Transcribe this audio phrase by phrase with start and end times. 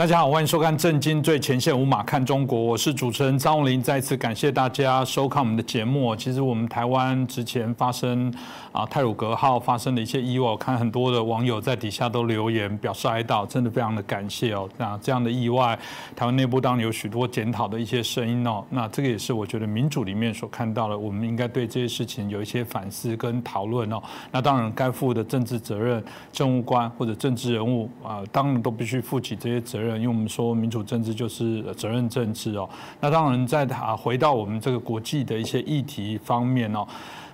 [0.00, 3.82] 大家好，欢迎收看《震惊最前线》，无马看中国，我是主持人张红林。
[3.82, 6.16] 再次感谢大家收看我们的节目。
[6.16, 8.32] 其实我们台湾之前发生
[8.72, 14.68] 啊泰鲁格号发生的一些意外，我看很多的网友在底下都留言表示哀悼，真的非常的感谢哦。
[14.76, 15.78] 那这样的意外，
[16.14, 18.64] 台湾内部当然有许多检讨的一些声音哦。
[18.70, 24.00] 那这个也是我觉得民主里面所看到的，我们应该对这些事情有一些反思跟讨论哦。
[24.30, 29.96] 那当然该负的政治责任，政务官或者政治人物啊，当然都必须负起这些责任。
[29.96, 32.68] 因为我们说民主政治就是责任政治哦，
[33.00, 36.86] 那当然在啊回到我们这个国际的一些议题方面哦，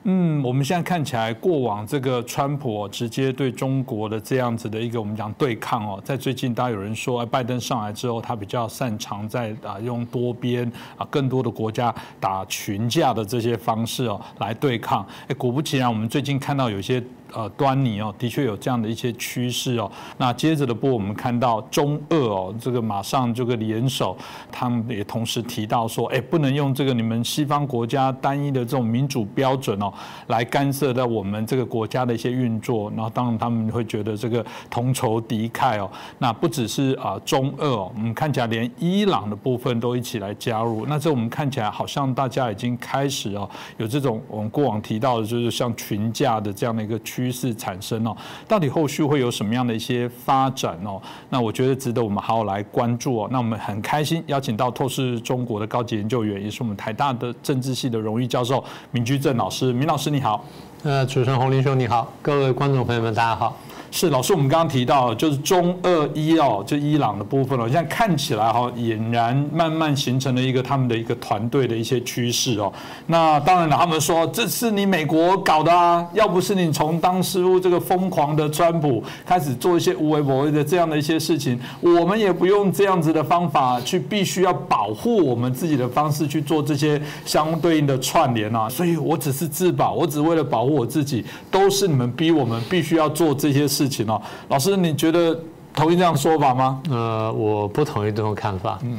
[0.08, 17.02] 嗯，我们现在看起来过往这个川普直接对中国的这样子的一个我们讲对抗哦，在最近大家有人说拜登上来之后，他比较擅长在啊用多边啊更多的国家打群架的这些方式哦来对抗，哎，果不其然，我们最近看到有些。
[17.36, 19.90] 呃，端倪哦，的确有这样的一些趋势哦。
[20.16, 24.16] 那接着的波，我们看到中俄哦，这个马上这个联手，
[24.50, 29.92] 他们也同时提到说，哎，不能用这个你们西方国家单一的这种民主标准哦，
[30.28, 32.90] 来干涉到我们这个国家的一些运作。
[32.96, 35.90] 然后当然他们会觉得这个同仇敌忾哦。
[36.18, 40.86] 那不只是啊中俄哦，我们看起来连伊朗的部分都一起来加入。
[40.86, 46.98] 那这我们看起来好像大家已经开始哦，有这种我们过往提到的，就是像群架的这样的一个。
[47.00, 48.16] 趋势产生哦，
[48.48, 51.00] 到底后续会有什么样的一些发展哦？
[51.30, 53.28] 那我觉得值得我们好好来关注哦。
[53.30, 59.72] 那我们很开心邀请到透视中国的高级研究员，也是我们台大的政治系的荣誉教授闵居正老师。
[59.72, 60.44] 闵老师你好，
[60.82, 63.56] 呃，主持人洪林兄你好，各位观众朋友们大家好。
[63.90, 67.64] 是老师，我们刚刚提到就是中俄伊哦，就伊朗的部分了。
[67.66, 72.72] 现在看起来哈，俨然慢慢形成了一个他们的一个团队的一些趋势哦。
[73.06, 88.68] 那当然了，他们说这是你美国搞的啊，要不是你从当时这个疯狂的川普开始做一些无为不为的这样的一些事情，我们也不用这样子的方法去必须要保护我们自己的方式去做这些相对应的串联啊。
[88.68, 93.88] 所以我只是自保，我只为了保护我自己，都是你们逼我们必须要做这些事。
[93.88, 95.38] 情哦，老师，你觉得
[95.74, 96.82] 同意这样说法吗？
[96.90, 98.78] 呃，我不同意这种看法。
[98.82, 98.98] 嗯，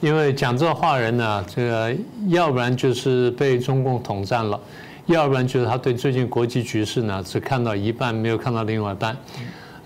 [0.00, 1.94] 因为讲这话人呢，这个
[2.28, 4.58] 要不然就是被中共统战了，
[5.06, 9.16] 要不然就是他对最近国际局势呢只看到一半，没有看到另外一半。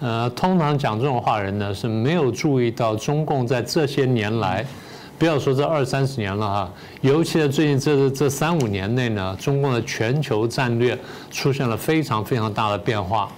[0.00, 4.64] 呃，通常讲这种话人呢是没有注意到中共在这些年来，
[5.18, 10.98] 不要说这二三十年了哈，尤其在最近这这三五年内呢，中共的全球战略
[11.30, 13.28] 出现了非常非常大的变化。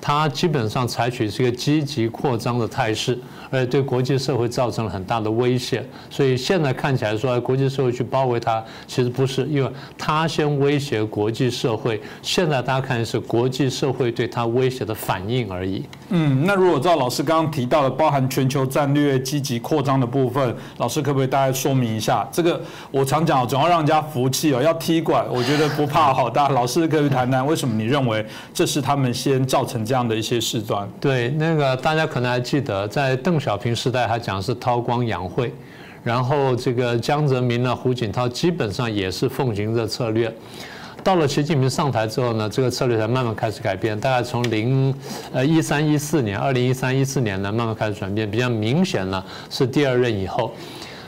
[0.00, 3.18] 它基本上采取是一个积极扩张的态势。
[3.50, 15.84] 而且对国际社会造成了很大的威胁，所以现在看起来说国际社会去包围他，其实不是，因为他先威胁国际社会，现在大家看是国际社会对他威胁的反应而已。
[16.10, 22.28] 嗯，那如果照老师刚刚提到的，包含全球战略积极扩张的部分，老师可不可以大概说明一下？
[22.30, 22.60] 这个
[22.92, 26.48] 我常讲，总要让人家服气哦，要踢馆，我觉得不怕好 大。
[26.50, 28.24] 老师可以谈谈，为什么你认为
[28.54, 30.88] 这是他们先造成这样的一些事端？
[31.00, 33.39] 对，那个大家可能还记得，在邓。
[33.40, 35.50] 小平时代，他讲是韬光养晦，
[36.04, 40.32] 然后这个江泽民呢、胡锦涛基本上也是奉行这策略。
[41.02, 43.98] 到了习近平上台之后呢，这个策略才慢慢开始改变。
[43.98, 44.94] 大概从零
[45.32, 50.52] 呃一三一四年，二零一三一四年呢，慢慢开始转变，比较明显呢是第二任以后。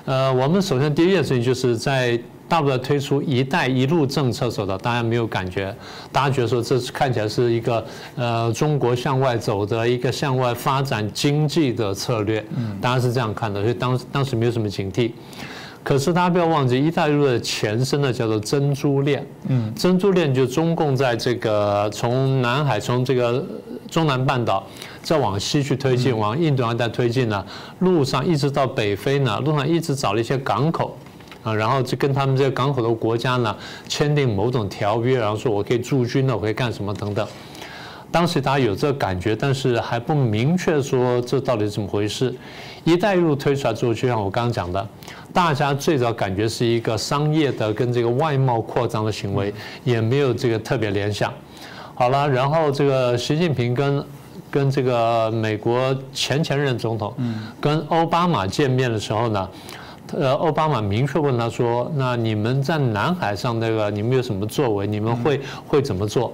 [0.06, 2.18] 呃，我们首先第一件事情就是在。
[2.52, 5.74] 大陆推出“一带一路”政策走的，大家没有感觉，
[6.12, 7.82] 大家觉得说这是看起来是一个
[8.14, 12.44] 呃中国向外走的一个向外发展经济的策略，
[12.78, 15.12] 大家是这样看的，所以当当时没有什么警惕。
[15.82, 23.42] 可是大家不要忘记，“一带一路”的前身呢叫做珍珠链，嗯，珍珠链就中共在这个从南海从这个
[23.90, 24.62] 中南半岛
[25.02, 27.42] 再往西去推进，往印度洋再推进呢，
[27.78, 30.94] 路上一直到北非呢，路上一直找了一些港口。
[31.42, 33.56] 啊，然后就跟他们这个港口的国家呢
[33.88, 37.26] 签订某种条约，然后说我可以驻军了，我可以干什么等等。
[38.10, 42.34] 当时大家有这个感觉，但是还不明确说这到底是怎么回事。
[42.84, 44.86] 一带一路推出来之后，就像我刚刚讲的，
[45.32, 51.32] 大家最早感觉是一个商业的跟这个外贸扩张的行为，也没有这个特别联想。
[51.94, 54.04] 好了，然后这个习近平跟
[54.50, 57.14] 跟这个美国前前任总统，
[57.60, 59.48] 跟奥巴马见面的时候呢。
[60.18, 64.86] 呃，奥巴马明确问他说：“那你们在南海上那个，你们有什么作为？
[64.86, 66.32] 你们会会怎么做？”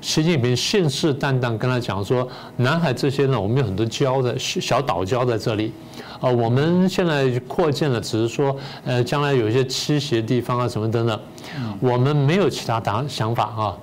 [0.00, 5.72] 习近平信誓旦旦跟他讲说：“南海这些呢，我们有很多礁的小岛礁在这里，
[6.20, 11.20] 啊，我们现在扩建了，只是说，呃，将来有一些栖息的地方啊，什么等等，
[11.80, 13.76] 我们没有其他打想法啊，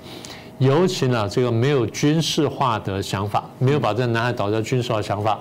[0.58, 5.40] 尤其呢，这个没有军事化的想法，没有把这南海岛礁军事化想法。”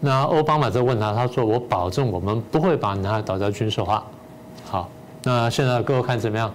[0.00, 4.04] 那奥巴马在问他，他说：“我保证我们不会把南海岛礁军事化。”
[4.64, 4.88] 好，
[5.22, 6.52] 那现在各位看怎么样？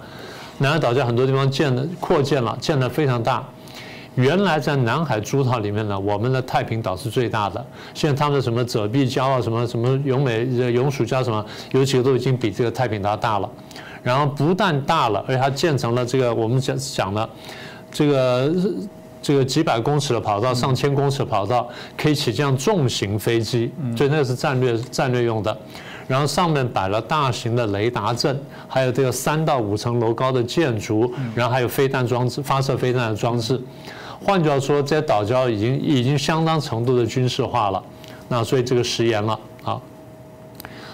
[0.58, 3.42] 南海岛礁很多地方建的扩建了，建的非常大。
[4.14, 7.64] 原来在南海诸岛里面呢，我们的太平岛是最大的。
[7.94, 13.48] 现在他们的什么褶壁礁啊，什么什么永美永暑礁什么，有几个都已经比这个太平岛大了。
[14.02, 17.28] 然后不但大了，而且它建成了这个我们讲讲了，
[17.90, 18.52] 这个
[19.22, 25.56] 这个几百公尺的跑道，上千公尺的跑道，可以起降重型飞机，所以那个是战略战略用的。
[26.08, 28.38] 然后上面摆了大型的雷达阵，
[28.68, 33.58] 还有这个三到五层楼高的建筑，然后还有飞弹装置、发射飞弹的装置。
[34.20, 37.82] 换句话说，这些岛礁已经已经相当程度的军事化了。
[38.28, 39.80] 那所以这个食言了啊。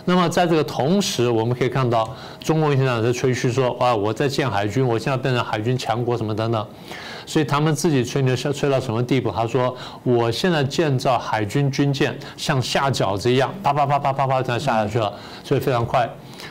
[0.04, 2.08] 那么在这个同时，我们可以看到，
[2.40, 6.66] 中国现在在吹嘘说，哇，我在建海军，我现在变成海军强国什么等等。
[7.28, 9.30] 所以他们自己吹牛，吹到什么地步？
[9.30, 15.12] 他说，我现在建造海军军舰像下饺子一样，啪啪啪啪啪啪这样下下去了，
[15.44, 16.08] 所以非常快。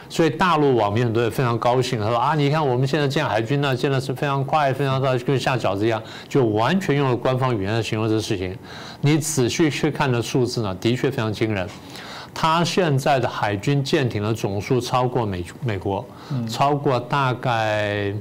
[0.08, 8.56] 所以大陆网民很多也非常高兴，他说啊，你看我们现在建海军呢，建的是非常快，非常的跟下饺子一样，就完全用了官方语言来形容这个事情。
[9.02, 11.68] 你仔细去看的数字呢，的确非常惊人。
[12.36, 16.06] 他现在的海军舰艇的总数超过美美国，
[16.48, 18.14] 超过大概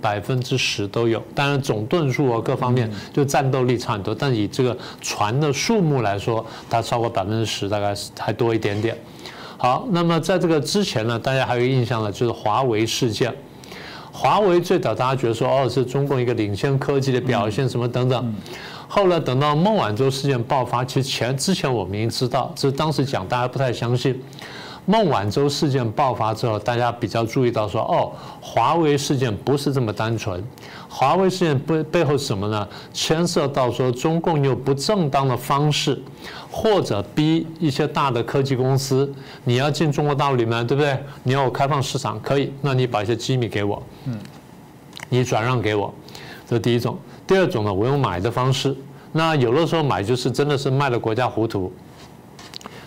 [0.00, 1.22] 百分之十都有。
[1.34, 8.96] 当然总吨数啊各方面就战斗力差很多，但以这个船的数目来说，它超过百分之十，大概还多一点点。
[9.56, 13.34] 好，那么在这个之前呢，大家还有印象呢，就是华为事件。
[14.12, 18.34] 华为最早大家觉得说，哦，是中共一个领先科技的表现，什么等等。
[18.88, 24.20] 后来等到孟晚舟事件爆发，其实前之前我们已经知道，这是当时讲大家不太相信。
[24.86, 30.42] 孟晚舟事件爆发之后，大家比较注意到说，哦，华为事件不是这么单纯。
[30.88, 32.66] 华为事件背背后是什么呢？
[32.92, 36.00] 牵涉到说中共用不正当的方式，
[36.50, 39.12] 或者逼一些大的科技公司，
[39.44, 40.98] 你要进中国大陆里面，对不对？
[41.22, 44.18] 你要我开放市场，可以，那你把一些机密给我，嗯，
[45.08, 45.94] 你转让给我，
[46.48, 46.98] 这是第一种。
[47.26, 48.76] 第二种呢，我用买的方式，
[49.12, 51.72] 那有的时候买就是真的是卖了国家糊涂，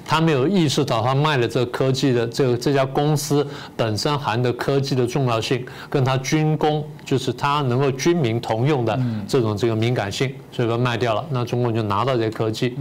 [0.06, 3.46] 他没有意识到他卖了这科技的这个这家公司
[3.76, 12.78] 本身含的科技的重要性，跟他军工就是他能够军民同用的这种这个敏感性，所以说卖掉了，那中共就拿到这些科技。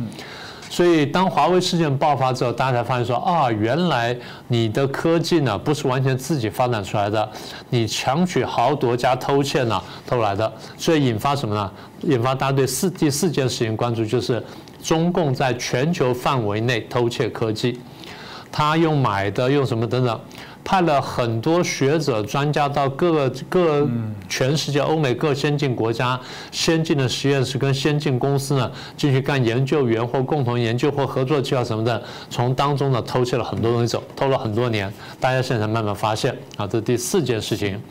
[0.69, 4.17] 所以，当华为事件爆发之后，大家才发现说啊，原来
[4.49, 7.31] 你的科技呢不是完全自己发展出来的，
[7.69, 10.51] 你强取豪夺加偷窃呢偷来的。
[10.79, 11.71] 所以引发什么呢？
[12.05, 14.43] 引发大家对四第四件事情关注，就是
[14.83, 17.81] 中共在全球范围内偷窃科技，
[18.51, 20.21] 他用买的，用什么等等。
[20.65, 23.89] 派了很多学者专家到各个各
[24.29, 26.19] 全世界欧美各先进国家
[26.53, 32.01] 先进的实验室跟先进公司呢进去干研究员或共同研究或合作计划什么的，
[32.31, 37.83] 从当中呢偷窃了很多东西走，偷了很多年，大家现在慢慢发现啊，这是第四件事情。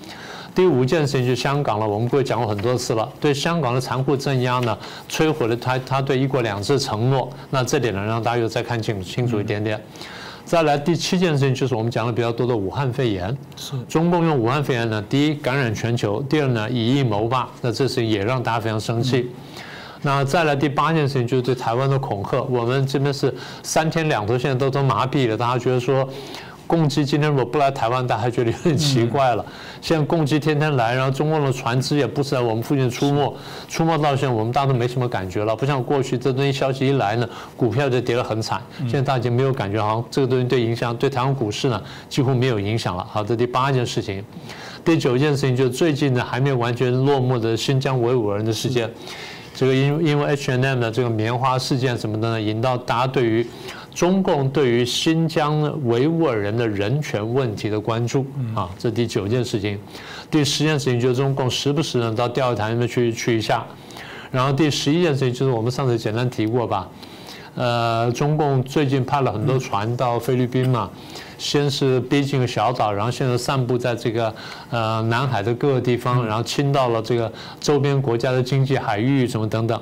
[0.54, 4.78] 第五件事情就是香港了，我们过去讲过很多次了，对香港的残酷镇压呢，
[5.10, 9.82] 摧毁了他他对一国两制承诺，那这点呢让大家又再看清清楚一点点。
[10.44, 19.32] 再来第七件事情就是我们讲的比较多的武汉肺炎，是中共用武汉肺炎呢，第一感染全球，第二呢以疫谋霸，那这事情也让大家非常生气。
[20.02, 23.34] 那再来第八件事情就是对台湾的恐吓，我们这边是
[23.64, 26.06] 三天两头，现在都都麻痹了，大家觉得说。
[26.72, 29.46] 共机今天如果不来台湾，大家觉得有点奇怪了。
[29.82, 33.36] 现在共机天天来，然后中共的船只也不是在我们附近出没，
[33.68, 35.54] 出没到现在我们大家都没什么感觉了。
[35.54, 38.62] 不像过去这东西消息一来呢，股票就跌得很惨。
[38.84, 43.06] 现在大家没有感觉，好像这个东西对影响对台湾股市呢几乎没有影响了。
[43.12, 44.24] 好，这第八件事情，
[44.86, 48.90] 第九件事情就是最近呢还没有完全落幕的新疆维吾尔人的事件。
[49.54, 53.46] 这个因因为 H&M 的这个棉花事件什么的呢，引到大家对于。
[53.94, 59.78] 中共对于新疆维吾尔人的人权问题的关注啊，这第九件事情。
[60.30, 63.66] 第十件事情就是中共时不时呢到钓鱼台那边去去一下。
[64.32, 66.88] 然后第十一件事情就是我们上次简单提过吧，
[67.56, 70.90] 呃，中共最近派了很多船到菲律宾嘛，
[71.38, 74.34] 先是逼近小岛，然后现在散布在这个
[74.70, 77.30] 呃南海的各个地方，然后侵到了这个
[77.60, 79.82] 周边国家的经济海域什么等等。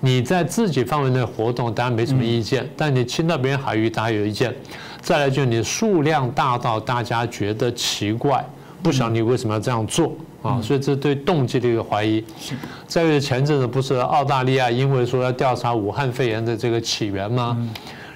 [0.00, 4.54] 你在自己范围内活动，当然没什么意见；但你侵到别人海域，大家有意见。
[5.02, 8.44] 再来就是你数量大到大家觉得奇怪，
[8.82, 10.60] 不晓得你为什么要这样做啊？
[10.62, 12.24] 所以这对动机的一个怀疑。
[12.86, 17.56] 再一个前阵子不是澳大利亚因为说要调查武汉肺炎的这个起源吗？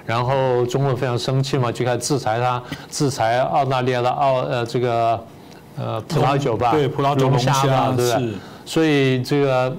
[0.05, 5.23] 然后中国非常生气嘛，就开始制裁他，制裁澳大利亚的澳呃这个
[5.77, 8.33] 呃葡萄酒吧，对葡萄酒龙虾对不对？
[8.65, 9.75] 所以这个。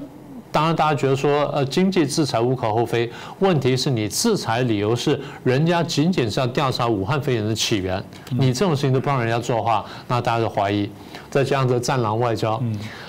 [0.57, 3.13] 当然，大家觉得说，呃，经济制裁无可厚非。
[3.41, 10.89] 问题是你制裁理由是人家仅仅是要调查武汉肺炎的起源，你这种事情都不让人家做的话，那大家就怀疑。
[11.29, 12.59] 再加上这战狼外交，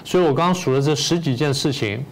[0.04, 2.04] 所以我刚刚数了这十几件事情，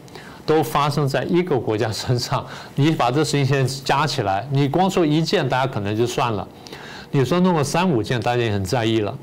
[0.45, 2.45] 都发生在一个国家身上。
[2.75, 6.47] 你把这事情先加起来，你光说一件，大家可能就算了；
[7.11, 9.13] 你说弄个三五件，大家也很在意了。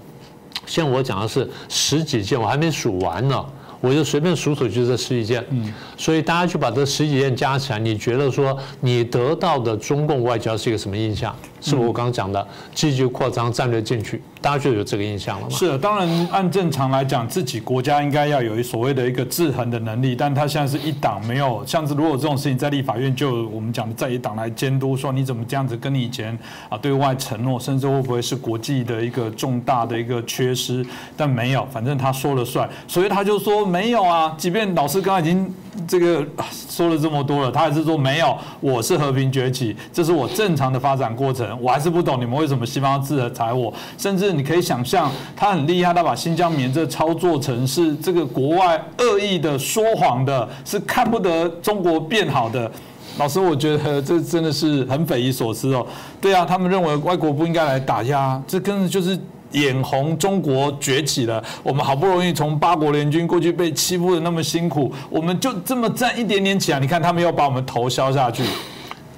[0.67, 3.43] 像我讲的是十几件，我还没数完呢。
[3.83, 5.45] 我就随便数数，就这十几件。
[5.51, 11.37] 嗯，所以大家就把这十几件加起来，你觉得说你得到的中共外交是一个什么印象？
[11.61, 14.23] 是我刚刚讲的积极扩张、战略进取。
[14.43, 15.57] 大家就有这个印象了吗？
[15.57, 26.37] 是，当然按正常来讲，自己国家应该要有所谓的一个制衡的能力，但他现在是一党没有，像是如果这种事情在立法院，就我们讲的在一党来监督，说你怎么这样子跟你以前
[26.69, 30.85] 啊对外承诺，甚至会不会是国际的一个重大的一个缺失？
[31.17, 34.35] 但没有，反正他说了算，所以他就说没有啊。
[34.37, 35.55] 即便老师刚刚已经
[35.87, 36.27] 这个
[36.73, 44.33] 说了这么多了，他还是说没有，我是和平崛起，这是我正常的发展过程，我还是不懂你们为什么西方要制裁我，甚至。
[44.33, 52.71] 你可以想象，他很厉害，他把新疆棉这操作成是这个国外恶意的说谎的，是看不得中国变好的。
[53.19, 55.87] 老师，我觉得这真的是很匪夷所思哦。
[56.19, 59.19] 对啊，他们认为外国不应该来打压，这根本就是
[59.53, 61.43] 眼红中国崛起了。
[61.63, 68.45] 我们好不容易从八国联军过去被欺负的那么辛苦，我们就这么站一点点起来，你看他们要把我们头削下去。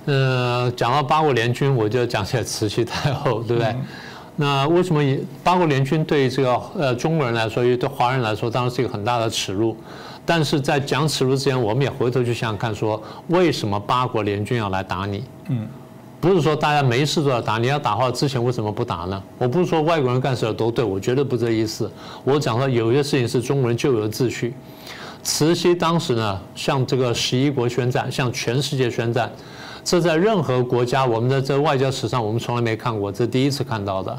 [0.07, 3.75] 呃，讲到八国联军，我就讲起来慈禧太后，对不对？
[4.37, 5.01] 那为什么
[5.43, 9.77] 八国联军对这个呃中国人来说，对华人来说，当然是一个很大的耻辱。
[10.27, 15.23] 但是在讲耻辱之前，我们也回头去想想看，说为什么八国联军要来打你？
[15.49, 15.69] 嗯，
[16.25, 19.23] 不是说大家没事都要打，你要打话之前为什么不打呢？
[19.37, 21.91] 我不是说外国人干事都对，我绝对不这意思。
[22.25, 24.55] 我讲说有些事情是中国人就有秩序。
[25.23, 29.31] 慈禧当时呢，向这个十一国宣战，向全世界宣战。
[29.85, 34.19] 这在任何国家，我们的这外交史上，我们从来没看过，这第一次看到的。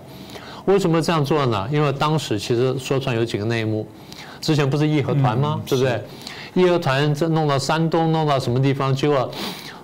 [0.65, 1.67] 为什么这样做呢？
[1.71, 3.83] 因为当时其实说穿有几个内幕。
[4.39, 5.59] 之前不是义和团吗？
[5.65, 6.03] 对不对？
[6.53, 8.95] 义和团这弄到山东，弄到什么地方？
[8.95, 9.27] 结果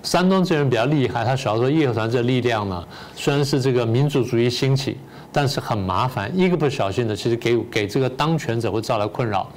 [0.02, 4.96] 山东这人比较厉害，他晓得说义和团这力量呢，虽然是这个民族主义兴起，
[5.30, 9.48] 但是很麻烦，一个不小心的，其实给给这个当权者会造来困扰。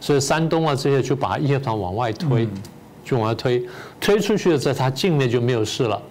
[0.00, 2.48] 所以山东啊这些就把义和团往外推。
[3.08, 3.64] 就往外推，
[4.00, 6.02] 推出去了，在他境内就没有事了。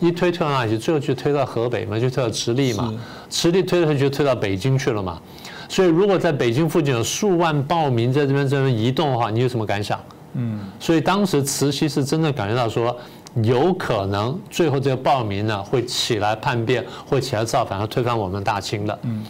[0.00, 0.78] 一推推到哪里去？
[0.78, 2.90] 最后就推到河北嘛，就推到直隶嘛。
[3.28, 5.20] 直隶推了就推到北京去了嘛。
[5.68, 10.00] 所以如果在北京附近有数万暴民在这边这边移动的话，你有什么感想？
[10.36, 10.58] 嗯。
[10.80, 12.96] 所以当时慈禧是真的感觉到说，
[13.42, 18.98] 有可能最后这个暴民呢会起来叛变，会起来造反，要推翻我们大清的。
[19.02, 19.24] 嗯。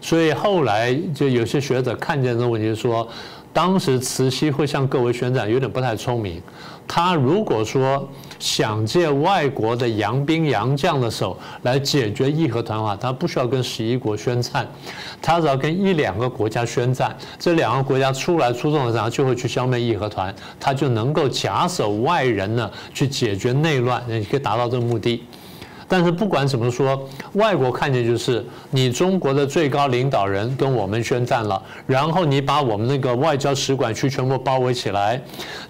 [0.00, 3.08] 所以后来就有些学者看见这个问题说。
[3.54, 6.42] 当时慈禧会向各位宣战，有点不太聪明。
[6.88, 8.04] 他如果说
[8.44, 14.68] 想借外国的洋兵洋将的手来解决义和团的话，他不需要跟十一国宣战，
[15.22, 25.22] 他只要跟一两个国家宣战，这两个国家出来出动的时候，就会去消灭义和团，他就能够假手外人呢，去解决内乱，你可以达到这个目的。
[25.88, 35.20] 但是不管怎么说，外国看见就是你中国的最高领导人跟我们宣战了，然后你把我们那个外交使馆区全部包围起来，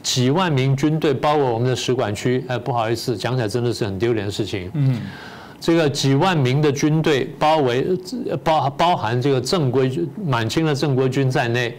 [0.02, 2.44] 几万名军队包围我们的使馆区。
[2.49, 4.71] 哎，不好意思，讲起来真的是很丢脸的事情。
[4.75, 5.00] 嗯，
[5.61, 7.87] 这个几万名的军队包围，
[8.42, 9.90] 包包含这个正规
[10.25, 11.76] 满清的正规军在内。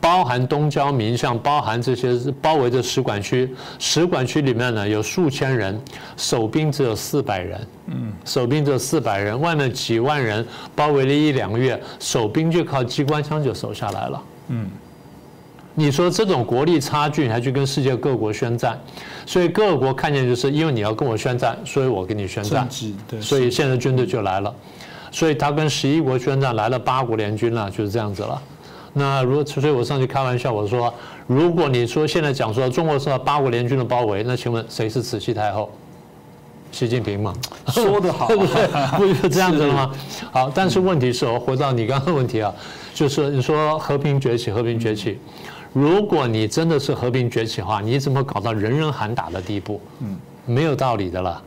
[0.00, 5.78] 包含东交民巷，包含这些包围着使馆区，使馆区里面呢有数千人，
[6.16, 14.70] 守兵只有四百人，嗯，守兵只有四百人，外面几万人包围了一两个月，守兵就靠机关枪就守下来了，嗯，
[15.74, 18.80] 你说这种国力差距，还去跟世界各国宣战，
[19.26, 22.66] 所以各国看见就是因为你要跟我宣战，所以我跟你宣战，
[23.20, 24.54] 所以现在军队就来了，
[25.12, 28.42] 所以他跟十一国宣战，来了八国联军了，就是这样子了。
[28.92, 30.92] 那如果所以，我上去开玩笑，我说，
[31.26, 35.70] 如果你说现在讲说中国受到八国联军的包围，那请问谁是慈禧太后？
[36.72, 37.34] 习近平嘛？
[37.68, 38.66] 说得好， 对不对？
[38.96, 39.90] 不就这样子了吗？
[40.30, 42.52] 好，但是问题是，我回到你刚刚的问题啊，
[42.94, 45.18] 就是你说和平崛起，和平崛起，
[45.72, 49.80] 如果你真的是和平崛起的话，你怎么搞到人人喊打的地步？
[50.00, 50.16] 嗯，
[50.46, 51.42] 没有道理的了。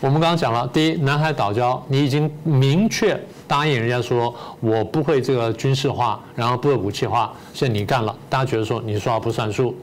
[0.00, 3.18] 我们刚刚讲了，第一，南海岛礁，你已经明确。
[3.48, 9.74] 答应人家说，我不会这个军事化，然后不会武器化，现在你干了，大家觉得说你说话不算数。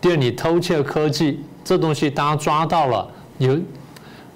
[0.00, 3.08] 第二，你偷窃科技，这东西大家抓到了，
[3.38, 3.58] 有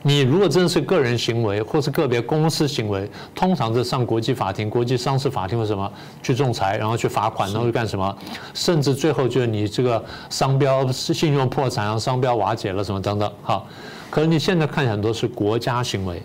[0.03, 8.17] 你如果真的是个人行为或是个别公司行为，通常是上国际法庭、国际商事法庭或什么去仲裁，然后去罚款，然后去干什么？
[8.55, 13.31] 甚至最后就是你这个商标信用破产，然后商标瓦解了什么等等。
[13.43, 13.67] 好，
[14.09, 16.23] 可是你现在看很多是国家行为，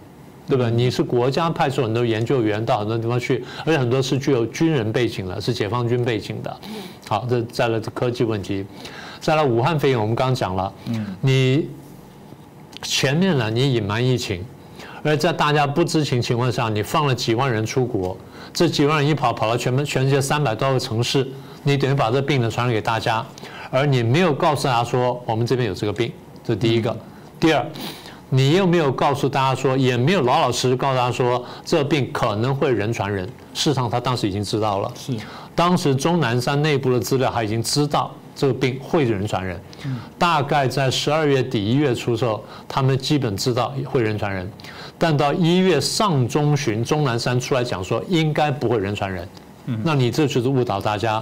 [0.48, 0.70] 对吧？
[0.70, 6.58] 你是国家派出很多研究员到很多地方去，而且很多是具有军人背景的，是解放军背景的。
[7.08, 8.66] 好，这再来科技问题，
[9.20, 11.70] 再来武汉肺炎，我们刚刚讲了，嗯，你。
[12.82, 14.46] 前面呢，你隐瞒疫情，
[15.02, 18.16] 而在大家不知情情况下，你放了几万人出国，
[18.54, 21.28] 这几万人一跑跑到全全世界三百多个城市，
[21.64, 23.26] 你等于把这病呢传染给大家，
[23.72, 26.12] 而你没有告诉大家说我们这边有这个病，
[26.44, 26.96] 这第一个。
[27.40, 27.66] 第二，
[28.36, 33.26] 你又没有告诉大家说，也没有老老实实告诉大家说这病可能会人传人。
[33.54, 34.92] 事实上，他当时已经知道了。
[34.96, 35.14] 是，
[35.56, 38.12] 当时钟南山内部的资料他已经知道。
[38.38, 39.58] 这个病会人传人，
[40.20, 44.52] 大概在十二月底一月初时候，他们基本知道会人传人，
[44.98, 49.26] 但到一月上中旬，钟南山出来讲说应该不会人传人，
[49.86, 51.22] 那你这就是误导大家。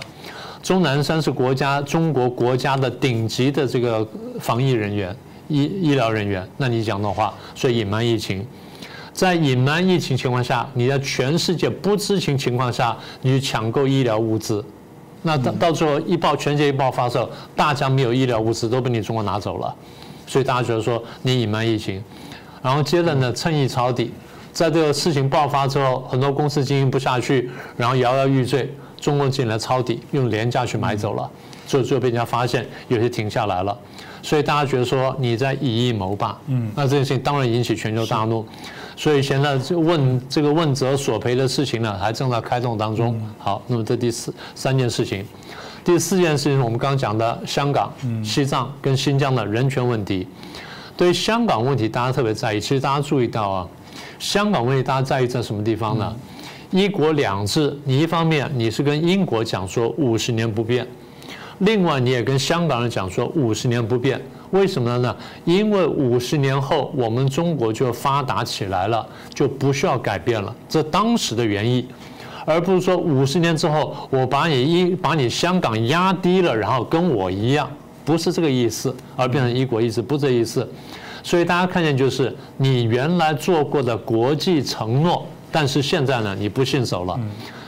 [0.63, 4.03] 钟南山是国家中国国家的顶级的这个
[4.39, 5.15] 防疫人员、
[5.48, 8.46] 医医疗人员，那你讲的话，所以隐瞒疫情，
[9.12, 14.64] 在隐瞒疫情情况下，你在全世界不知情情况下，你去抢购医疗物资。
[15.26, 19.74] 那到到最后一爆全世界一爆发的时候，大家没有医疗物资都被你中国拿走了，
[20.28, 22.04] 所以大家觉得说你隐瞒疫情，
[22.62, 24.12] 然后接着呢趁意抄底，
[24.52, 28.70] 在这个事情爆发之后，很多公司经营不下去，然后摇摇欲坠，
[29.00, 31.32] 中国进来抄底，用廉价去买走了，
[31.66, 33.78] 最后最后被人家发现，有些停下来了，
[34.24, 38.44] 所以大家觉得说你在以夷谋霸，嗯，那这件事情当然引起全球大怒。
[38.96, 43.20] 所以现在这问这个问责索赔的事情呢，还正在开动当中。
[43.38, 45.25] 好，那么这第四三件事情，
[45.84, 47.92] 第四件事情我们刚刚讲的香港、
[48.24, 50.27] 西藏跟新疆的人权问题。
[50.96, 52.62] 对于香港问题，大家特别在意。
[52.62, 53.68] 其实大家注意到啊，
[54.20, 56.15] 香港问题大家在意在什么地方呢？
[56.70, 60.88] 一国两制，你一方面你是跟英国讲说五十年不变，
[61.59, 64.22] 另外你也跟香港人讲说五十年不变。
[64.51, 65.16] 为什么呢？
[65.46, 70.55] 因为五十年后我们中国就发达起来了，就不需要改变了。
[70.70, 71.87] 这当时的原意，
[72.46, 77.68] 而不是说五十年之后我把你一把你香港压低了，然后跟我一样，
[78.05, 80.68] 不是这个意思，而变成一国一制，不这意思。
[81.24, 87.20] 所以大家看见就是你原来做过的国际承诺，但是现在呢你不信守了。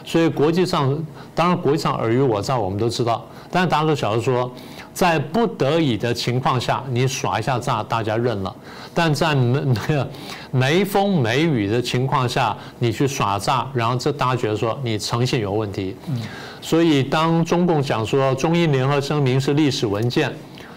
[0.04, 0.96] 所以国际上，
[1.34, 4.52] 当然国际上尔虞我诈我们都知道，但是大家都晓得说。
[4.94, 8.56] 在不得已的情况下，你耍一下诈，大家认了；
[8.94, 10.10] 但在没那个
[10.52, 15.94] 没风没雨的情况下，你去耍诈，然后这大家觉得说你诚信有问题。
[16.62, 20.34] 所以当中共讲说中英联合声明是历史文件，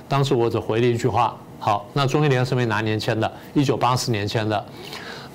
[0.08, 3.32] 当时我只回了一句话：好，那中英联合声明哪年签的？
[3.54, 4.64] 一九八四年签的。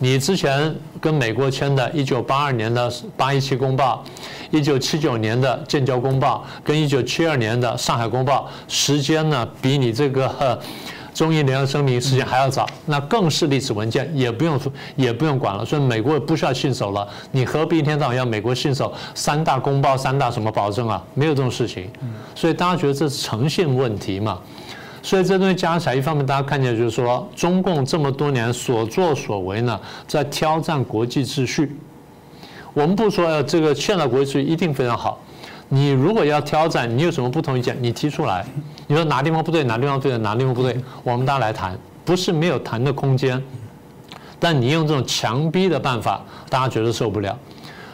[0.03, 4.03] 你之前跟美国签的1982年的八一七公报
[4.51, 10.61] ，1979年的建交公报，跟1972年的上海公报，时间呢比你这个
[11.15, 14.59] 中英联合声明时间还要早，那更是历史文件，也不用
[14.97, 17.07] 也不用管了，所以美国不需要信守了。
[17.31, 21.01] 你何必一天到晚要美国信守三大公报、三大什么保证啊？
[21.13, 21.89] 没有这种事情，
[22.35, 24.37] 所以大家觉得这是诚信问题嘛？
[25.03, 31.77] 所以这东西加起来，一方面大家看见就是说，中共这么多年所作所为呢，在挑战国际秩序。
[32.73, 35.19] 我们不说这个现在国际秩序一定非常好，
[35.67, 38.45] 你如果要挑战，你有什么不同意见，你提出来。
[38.87, 43.43] 你说哪地方不对，哪地方对，哪地方不对，我们大家来谈，不是没有谈的空间。
[44.39, 47.37] 但你用这种强逼的办法，大家觉得受不了。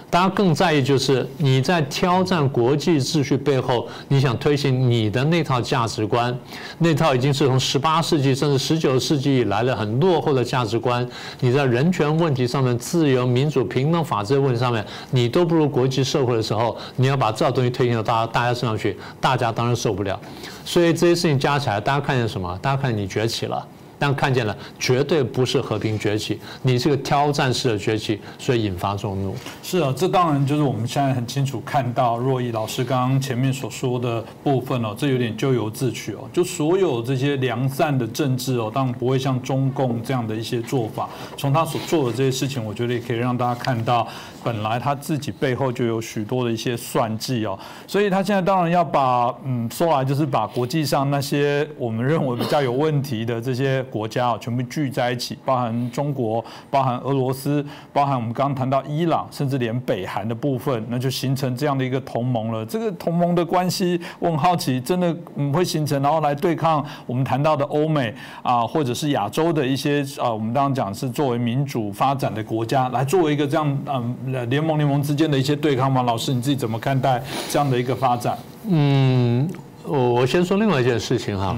[0.10, 6.36] 大家更在意就是你在挑战国际秩序背后，你想推行你的那套价值观，
[6.80, 11.08] 那套已经是从十八世纪甚至十九世纪以来的很落后的价值观。
[11.40, 20.20] 你在人权问题上面、自由、民主、平等、法治问题上面，你都不如国际社会的时候，你要把这套东西推行到大大家身上去，大家当然受不了。
[20.66, 22.58] 所以这些事情加起来，大家看见什么？
[22.62, 23.64] 大家看你崛起了。
[24.00, 29.36] 但看见了，绝对不是和平崛起，你是个挑战式的崛起，所以引发众怒。
[29.62, 36.30] 是啊，这当然就是我们现在很清楚看到若毅老师刚刚前面所说的部分哦，这有点咎由自取哦。
[36.32, 41.10] 就所有这些良善的政治哦，当然不会像中共这样的一些做法。
[41.36, 44.08] 从他所做的这些事情，我觉得也可以让大家看到，
[44.42, 47.60] 本来他自己背后就有许多的一些算计哦。
[47.86, 53.86] 所以他现在当然要把，嗯，说来就是把国际上那些我们认为比较有问题的这些。
[53.90, 62.66] 国家啊全部聚在一起，包含中国、包含俄罗斯、包含我们刚刚谈到伊朗，甚至连北韩的部分，那就形成这样的一个同盟了。
[62.66, 76.04] 这个同盟的关系，我很好奇，真的嗯会形成，然后来对抗我们谈到的欧美啊，或者是亚洲的一些啊，我们刚刚讲是作为民主发展的国家，来作为一个这样嗯联盟联盟之间的一些对抗吗？
[76.04, 78.38] 老师你自己怎么看待这样的一个发展？
[78.68, 79.50] 嗯，
[79.84, 81.56] 我我先说另外一件事情哈。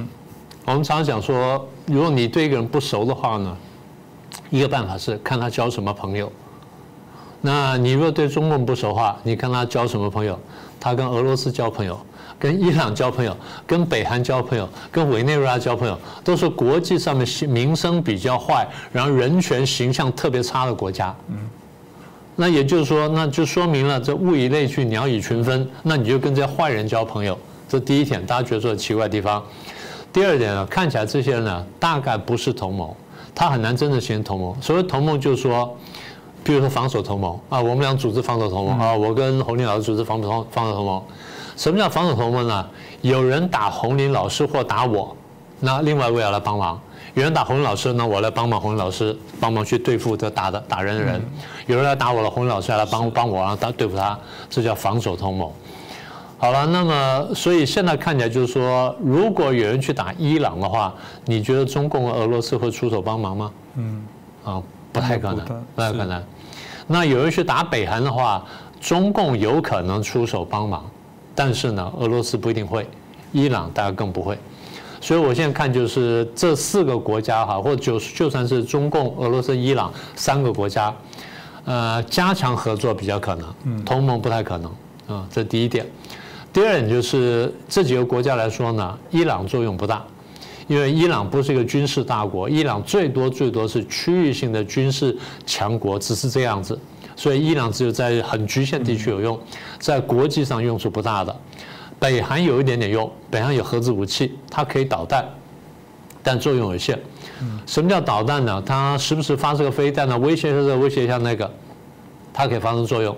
[0.71, 3.57] 我们常常讲说，如果你对一个人不熟的话呢，
[4.49, 6.31] 一个办法是看他交什么朋友。
[7.41, 10.39] 那你如果对中共不熟的话，你看他交什么朋友？
[10.79, 11.99] 他跟俄罗斯交朋友，
[12.39, 13.35] 跟伊朗交朋友，
[13.67, 21.13] 跟北韩交朋友，跟委内瑞拉交朋友，都是国际上面名声比较坏，然后人权形象特别差的国家。
[21.27, 21.37] 嗯。
[22.37, 25.69] 那也就是说，那就说明了这物以类聚，鸟以群分。
[25.83, 29.43] 那你就跟这些坏人交朋友，这第一点，大家觉得说奇怪的地方。
[30.13, 32.93] 第二点呢，看起来这些人呢，大概不是同盟，
[33.33, 34.61] 他很难真的形成同盟。
[34.61, 35.73] 所谓同盟，就是说，
[36.43, 41.01] 比如说防守同盟啊，我们俩组织防守同盟啊，我跟红林老师组织防守防守同盟。
[41.55, 42.67] 什么叫防守同盟呢？
[43.01, 45.15] 有人打红林老师或打我，
[45.59, 46.79] 那另外一位要来帮忙。
[47.13, 51.21] 有人打红林老师，那我来帮忙红林老师，帮忙去对付这打的打人的人。
[51.67, 54.17] 有人来打我了，红林老师来帮帮我，然后打对付他，
[54.49, 55.51] 这叫防守同盟。
[56.41, 60.91] 好了，那么所以现在看起来就是说，如果有人去打伊朗的话，
[61.25, 63.51] 你觉得中共和俄罗斯会出手帮忙吗？
[63.75, 64.03] 嗯，
[64.43, 66.23] 啊，不太可能，不太可能。
[66.87, 68.43] 那有人去打北韩的话，
[68.79, 70.83] 中共有可能出手帮忙，
[71.35, 72.89] 但是呢，俄罗斯不一定会，
[73.31, 74.35] 伊朗大概更不会。
[74.99, 80.91] 所以我现在看就是这四个国家哈，或者就就算是中共、俄罗斯、伊朗三个国家，
[81.65, 84.71] 呃，加强合作比较可能，同盟不太可能
[85.07, 85.85] 啊，这第一点。
[86.53, 90.05] 第二点就是这几个国家来说呢，伊朗作用不大，
[90.67, 96.77] 因为伊朗不是一个军事大国，伊朗最多最多是区域性的军事强国，只是这样子，
[97.15, 99.39] 所以伊朗只有在很局限地区有用，
[99.79, 101.33] 在国际上用处不大的。
[101.97, 105.23] 北韩有一点点用，北韩有核子武器，它可以导弹，
[106.21, 106.99] 但作用有限。
[107.65, 108.61] 什么叫导弹呢？
[108.65, 111.49] 它时不时发射个飞弹呢，威胁这个，威胁一下那个，
[112.33, 113.15] 它可以发生作用。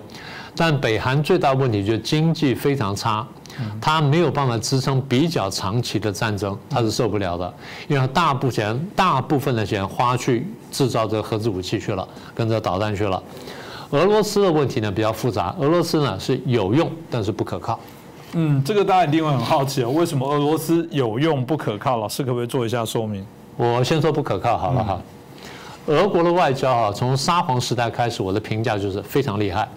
[0.56, 3.26] 但北韩最大问题就是经济非常差，
[3.80, 7.54] 它没有办法支撑比较长期的战争，它是受不了的，
[7.88, 13.22] 因为大部分大部分的钱花去制造这个核子武器去了，跟着导弹去了。
[13.90, 17.78] 俄罗斯的问题呢比较复杂，俄罗斯呢是有用，但是不可靠。
[18.32, 21.96] 嗯，这个大家一定会很好奇哦，为什么俄罗斯有用不可靠？
[21.98, 23.24] 老师可不可以做一下说明？
[23.56, 25.00] 我先说不可靠好了哈。
[25.86, 29.68] 俄国的外交啊，从沙皇时代开始，我的评价就是非常厉害。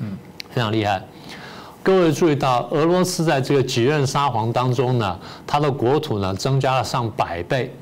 [0.00, 0.16] 嗯，
[0.50, 1.02] 非常厉害。
[1.82, 7.74] 各位注意到，俄罗斯在这个几任沙皇当中呢，它的国土呢增加了上百倍，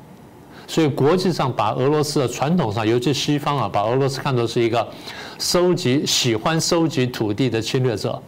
[0.65, 4.87] 所以国际上把俄罗斯的传统上，尤其西方啊，把俄罗斯看作是一个
[5.39, 8.21] 收集、喜欢收集土地的侵略者。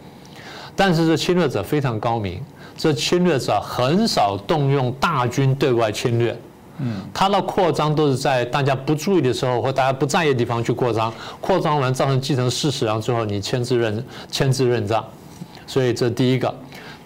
[0.76, 2.42] 但是这侵略者非常高明，
[2.76, 6.38] 这侵略者很少动用大军对外侵略。
[6.82, 15.04] 嗯，它的扩张都是在大家不注意的时候或大家不在意的地方去扩张，扩张完造成既成事实，然后最后你签字认签字认账，
[15.66, 16.54] 所以这第一个。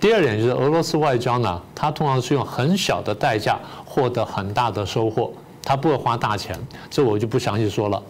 [0.01, 5.33] 第二点就是俄罗斯外交呢，它通常是用很小的代价获得很大的收获，
[5.63, 6.55] 它不会花大钱，
[6.91, 8.01] 这我就不详细说了。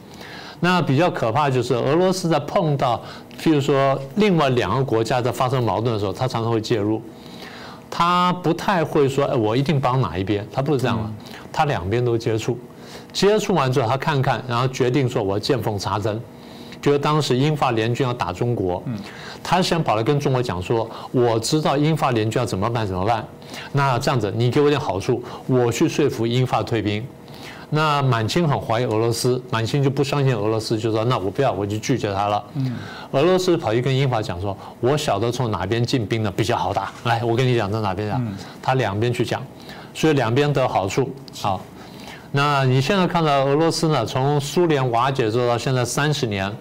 [0.60, 3.00] 那比较可怕就是俄罗斯在碰到
[3.40, 7.00] 譬如说另外两个国家在发生矛盾的时候，它常常会介入。
[7.96, 11.08] 他不太会说，哎，我一定帮哪一边，他不是这样的，
[11.54, 12.58] 他两边都接触，
[13.12, 16.20] 接触完之后他看看，然后决定说，我见缝插针。
[16.82, 18.82] 觉得当时英法联军要打中国，
[19.42, 23.24] 他先跑来跟中国讲说，我知道英法联军要怎么办怎么办，
[23.72, 27.06] 那这样子你给我点好处，我去说服英法退兵。
[27.70, 32.44] 那满清很怀疑俄罗斯，满清就不相信俄罗斯，就说那我不要，我就拒绝他了。
[33.12, 38.22] 俄罗斯跑去跟英法讲说，我晓得从哪边进兵呢比较好打，来，我跟你讲在哪边讲，
[38.62, 39.42] 他两边去讲，
[39.94, 41.08] 所以两边得好处。
[41.40, 41.60] 好，
[42.32, 46.52] 那你现在看到俄罗斯呢，从苏联瓦解之后到现在三十年，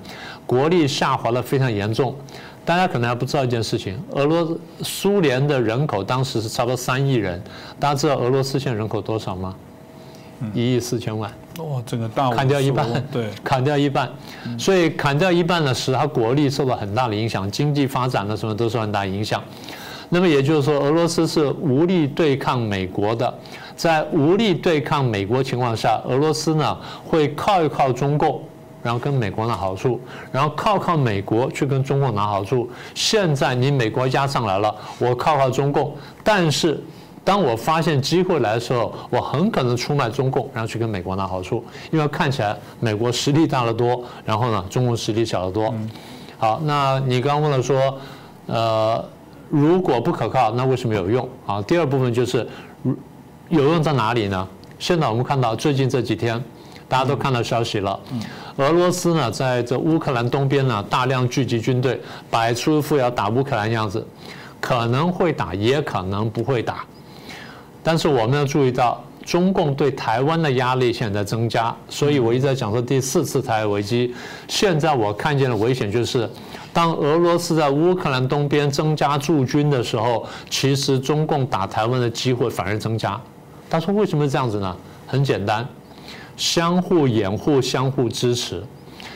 [0.46, 2.15] 国力下滑的非常严重。
[2.65, 7.43] 大家可能还不知道一件事情，俄罗苏联的人口当时是差不多三亿人，
[7.78, 9.54] 大家知道俄罗斯现在人口多少吗？
[10.54, 14.10] 一亿四千万，哇，整个大砍掉一半，对， 砍掉一半，
[14.58, 19.41] 所以砍掉一半呢，使它国力受到很大的影响，经济发展的什么都受很大影响。
[20.13, 23.34] 那么也就是说，俄罗斯是无力对抗美国的，
[23.76, 28.39] 在无力对抗美国情况下，俄罗斯呢会靠一靠中共，
[28.84, 29.99] 然后跟美国拿好处，
[30.32, 32.69] 然后靠靠美国去跟中共拿好处。
[32.93, 35.91] 现在你美国压上来了，我靠靠中共，
[36.23, 36.80] 但是。
[37.26, 45.73] 当我发现机会来的时候，我很可能出卖中共，然后去跟美国拿好处，因为看起来美国实力大得多，然后呢，中共实力小得多。
[46.38, 47.97] 好，那你刚刚问了说，
[48.47, 49.02] 呃，
[49.54, 51.30] 如果不可靠，那为什么有用？
[51.46, 52.48] 啊，第二部分就是，
[53.50, 54.48] 有用在哪里呢？
[54.80, 56.44] 现在我们看到最近这几天，
[56.89, 58.00] 大家都看到消息了，
[58.58, 64.04] 俄罗斯呢在这乌克兰东边呢大量聚集军队，摆出一副要打乌克兰样子，
[64.60, 66.84] 可能会打，也可能不会打。
[67.84, 74.16] 但是我们要注意到，中共对台湾的压力现在增加，所以我一直在讲说第四次台海危机。
[74.48, 76.28] 现在我看见的危险就是，
[76.74, 83.20] 当俄罗斯在乌克兰东边增加驻军的时候，其实中共打台湾的机会反而增加。
[83.70, 84.76] 他说为什么这样子呢？
[85.06, 85.68] 很简单，
[86.36, 88.64] 相互掩护，相互支持。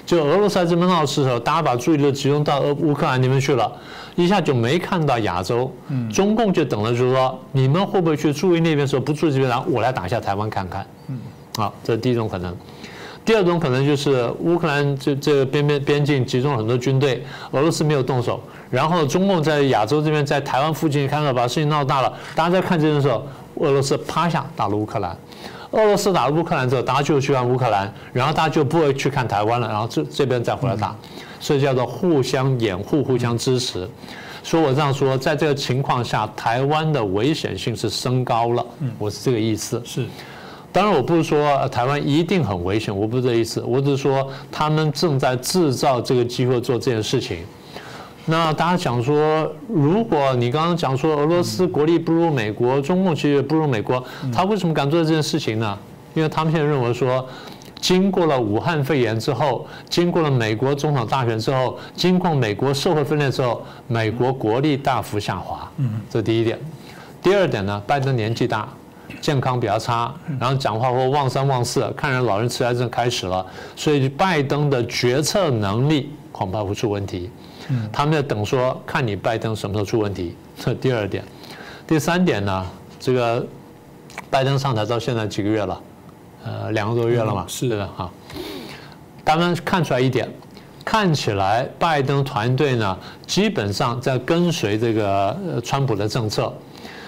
[0.06, 3.70] 就俄罗斯在这边闹事的时候，大家把注意力集中到俄乌克兰那边去了，
[4.15, 5.70] 一下就没看到亚洲。
[5.88, 8.88] 嗯，中共就等着，就是说你们会不会去注意那边？
[8.88, 10.86] 说不注意这边，然后我来打一下台湾看看。
[11.08, 11.20] 嗯，
[11.58, 12.56] 好，这是第一种可能。
[13.28, 25.13] 第二种可能就是乌克兰这这个边边边境集中了很多军队，俄罗斯没有动手，然后中共在亚洲这边，在台湾附近看到把事情闹大了，大家在看这的时候，俄罗斯趴下打了乌克兰。
[25.72, 30.96] 俄罗斯打了乌克兰之后，大家就去看乌克兰，然后大家就不会去看台湾了，然后这这边再回来打，
[31.42, 33.86] 所以叫做互相掩护、互相支持。
[34.42, 38.66] 所以我这样说，在这个情况下，台湾的危险性是升高了。
[38.80, 39.82] 嗯，我是这个意思。
[39.84, 40.06] 是，
[40.78, 47.40] 当然我不是说台湾一定很危险，我不是这意思，我只是说他们正在制造这个机会做这件事情。
[48.28, 55.76] 那大家讲说，如果你刚刚讲说俄罗斯国力不如美国，中共其实也不如美国，他为什么敢做这件事情呢？
[56.13, 57.28] 因为他们现在认为说，
[57.82, 65.68] 经过了武汉肺炎之后，经过了美国总统大选之后，经过美国社会分裂之后，美国国力大幅下滑。
[65.78, 66.60] 嗯，这第一点。
[67.20, 68.70] 第二点呢，拜登年纪大，
[69.22, 77.30] 健康比较差，然后讲话或忘三忘四，看人老人痴呆症开始了，所以拜登的决策能力恐怕会出问题。
[77.91, 80.36] 他们在等说，看你拜登什么时候出问题。
[80.58, 81.24] 这 第二点，
[81.86, 82.65] 第三点呢？
[83.00, 83.46] 这个
[84.30, 85.82] 拜登上台到现在几个月了？
[86.46, 87.46] 呃，两个多月了嘛？
[87.48, 88.10] 是的哈。
[89.26, 90.30] 他们看出来一点，
[90.86, 96.54] 看起来拜登团队呢，基本上在跟随这个川普的政策，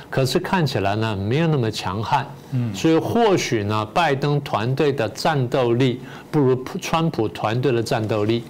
[0.10, 2.26] 可是看起来呢，没有那么强悍。
[2.52, 2.74] 嗯。
[2.74, 8.44] 所以或许呢，拜登团队的战斗力不如川普团队的战斗力。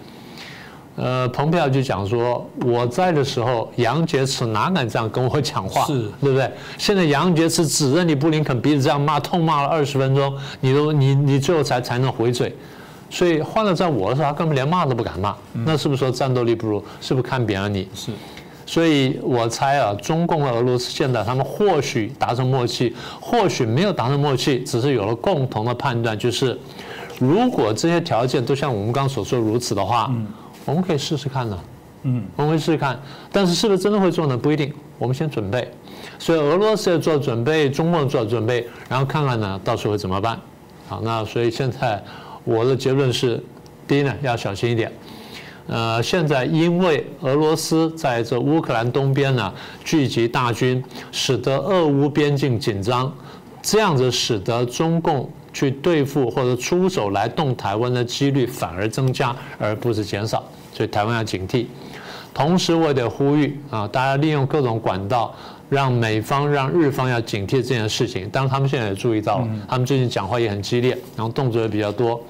[0.96, 6.52] 呃，蓬佩奥就讲说，我在的时候，杨洁篪哪敢这样跟我讲话，是对不对？
[6.78, 12.54] 现在杨洁篪指着你布林肯鼻子这样骂，痛骂了二十分钟，你都你你最后才才能回嘴，
[13.10, 16.84] 所以换了在我的时候，他根本连骂都不敢骂，那是不是说战斗力不如？
[17.00, 17.88] 是不是看扁了你？
[17.96, 18.12] 是，
[18.70, 26.56] 所以我猜啊，中共和俄罗斯现在他们或许达成默契，或许没有达成默契，只是有了共同的判断，就是
[27.18, 30.12] 如果这些条件都像我们刚刚所说如此的话。
[30.66, 31.60] 我们可以试试看呢，
[32.04, 33.00] 嗯，我们可以试试看，
[33.32, 34.38] 但是是不是真的会做呢？
[34.38, 34.72] 不一定。
[35.00, 35.68] 我们先准备，
[36.20, 40.40] 所以俄罗斯要做准备，中共做准备，然后看看呢，到时候会怎么办？
[40.88, 42.04] 好，那所以现在
[42.44, 43.42] 我的结论是，
[43.88, 44.92] 第一呢，要小心一点。
[45.70, 49.54] 呃，现在因为俄罗斯在这乌克兰东边呢
[49.86, 53.14] 聚集大军，使得俄乌边境紧张，
[53.62, 55.30] 这样子使得中共。
[55.52, 61.66] 去对付或者出手来动台湾的几率反而增加，而不是减少，所以台湾要警惕。
[62.36, 65.34] 同时，我也得呼吁啊，大家利用各种管道，
[65.68, 68.30] 让美方、让日方要警惕这件事情。
[68.30, 72.24] 当然，他们现在也注意到了，他们最近讲话也很激烈，然后动作也比较多，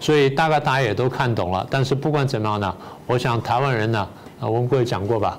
[0.00, 1.64] 所以大概大家也都看懂了。
[1.70, 2.74] 但是不管怎么样呢，
[3.06, 4.08] 我想台湾人呢，
[4.40, 5.38] 啊，我们各位讲过吧。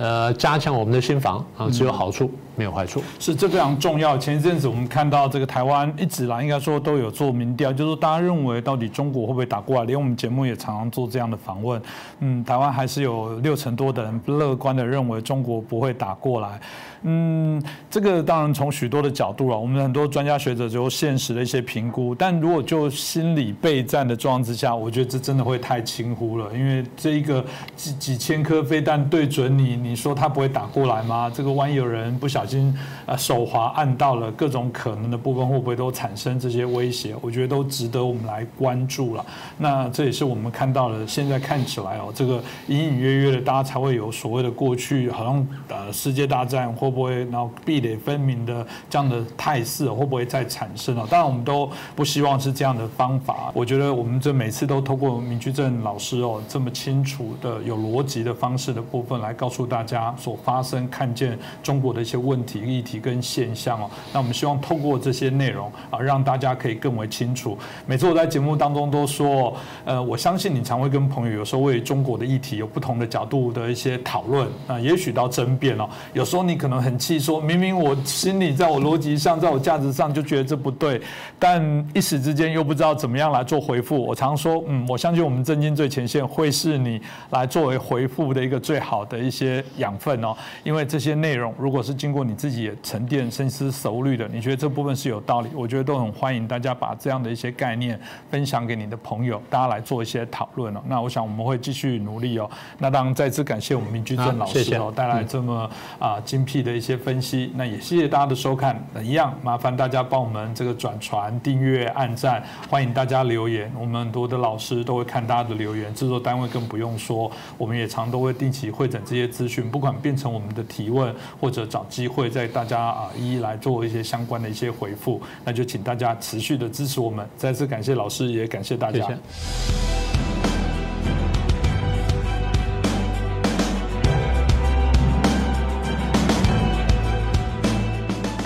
[0.00, 3.02] 呃，加强我们的心防啊，只有好处没有坏处。
[3.18, 4.16] 是，这非常重要。
[4.16, 9.84] 前一阵子我们看到这个台湾一直来，应该说都有做民调，就是大家认为到底中国会不会打过来？
[9.86, 11.82] 连我们节目也常常做这样的访问。
[12.20, 16.60] 嗯，台湾还是有六成多的人乐观的认为中国不会打过来。
[17.02, 22.14] 嗯，这个当然从许多的角度啊，我们很多专家学者就现实的一些评估。
[22.14, 27.44] 但如果就心理备战的状况之下，我觉得这真的会太轻忽了，因为这一个
[27.76, 31.30] 几几千颗飞弹对准你，你说他不会打过来吗？
[31.32, 37.14] 这个万一有人不小心呃手滑按到了，各种可能的部分会不会都产生这些威胁？
[37.20, 39.24] 我觉得都值得我们来关注了。
[39.56, 51.06] 那这也是我们看到了，现在看起来哦，这个隐隐约约的，大家才会有所谓的过去好像呃世界大战或会不会，然后壁垒分明的这样的态势会不会再产生啊？
[51.10, 53.50] 当然，我们都不希望是这样的方法。
[53.52, 63.90] 我觉得我们这每次都透过明居正老师哦这么清楚的、有逻辑的方式的部分来告诉大家所发生、看见中国的一些问问题、议题跟现象哦。
[64.12, 67.58] 那我们希望透过这些内容啊，让大家可以更为清楚。
[67.84, 75.88] 每次我在节目当中都说，呃，我相信你常会跟朋友有时候为中国的议题有不同的角度的一些讨论啊，也许到争辩哦。
[76.12, 81.00] 有时候你可能很气，说明明我心里在我逻辑上，在我价值上就觉得这不对，
[81.38, 84.00] 但一时之间又不知道怎么样来做回复。
[84.00, 97.98] 我常说，嗯，我相信我们震惊最前线会是你来作为回复的一个最好的一些养分哦，因为这些内容如果是经过你自己沉淀、深思熟虑的，你觉得这部分是有道理，我觉得都很欢迎大家把这样的一些概念
[98.30, 100.80] 分享给你的朋友，大家来做一些讨论哦。
[100.86, 102.48] 那我想我们会继续努力哦。
[102.78, 107.50] 那当然再次感谢我们明居正老师哦，带来这么啊精辟的的一些分析。
[107.56, 127.26] 那也谢谢大家的收看，一样麻烦大家帮我们这个转传、订阅、按赞，欢迎大家留言，我们很多的老师都会看大家的留言，制作单位更不用说，我们也常都会定期会诊这些资讯，不管变成我们的提问，或者找机会在大家啊一一来做一些相关的一些回复，那就请大家持续的支持我们。
[127.36, 129.08] 再次感谢老师，也感谢大家。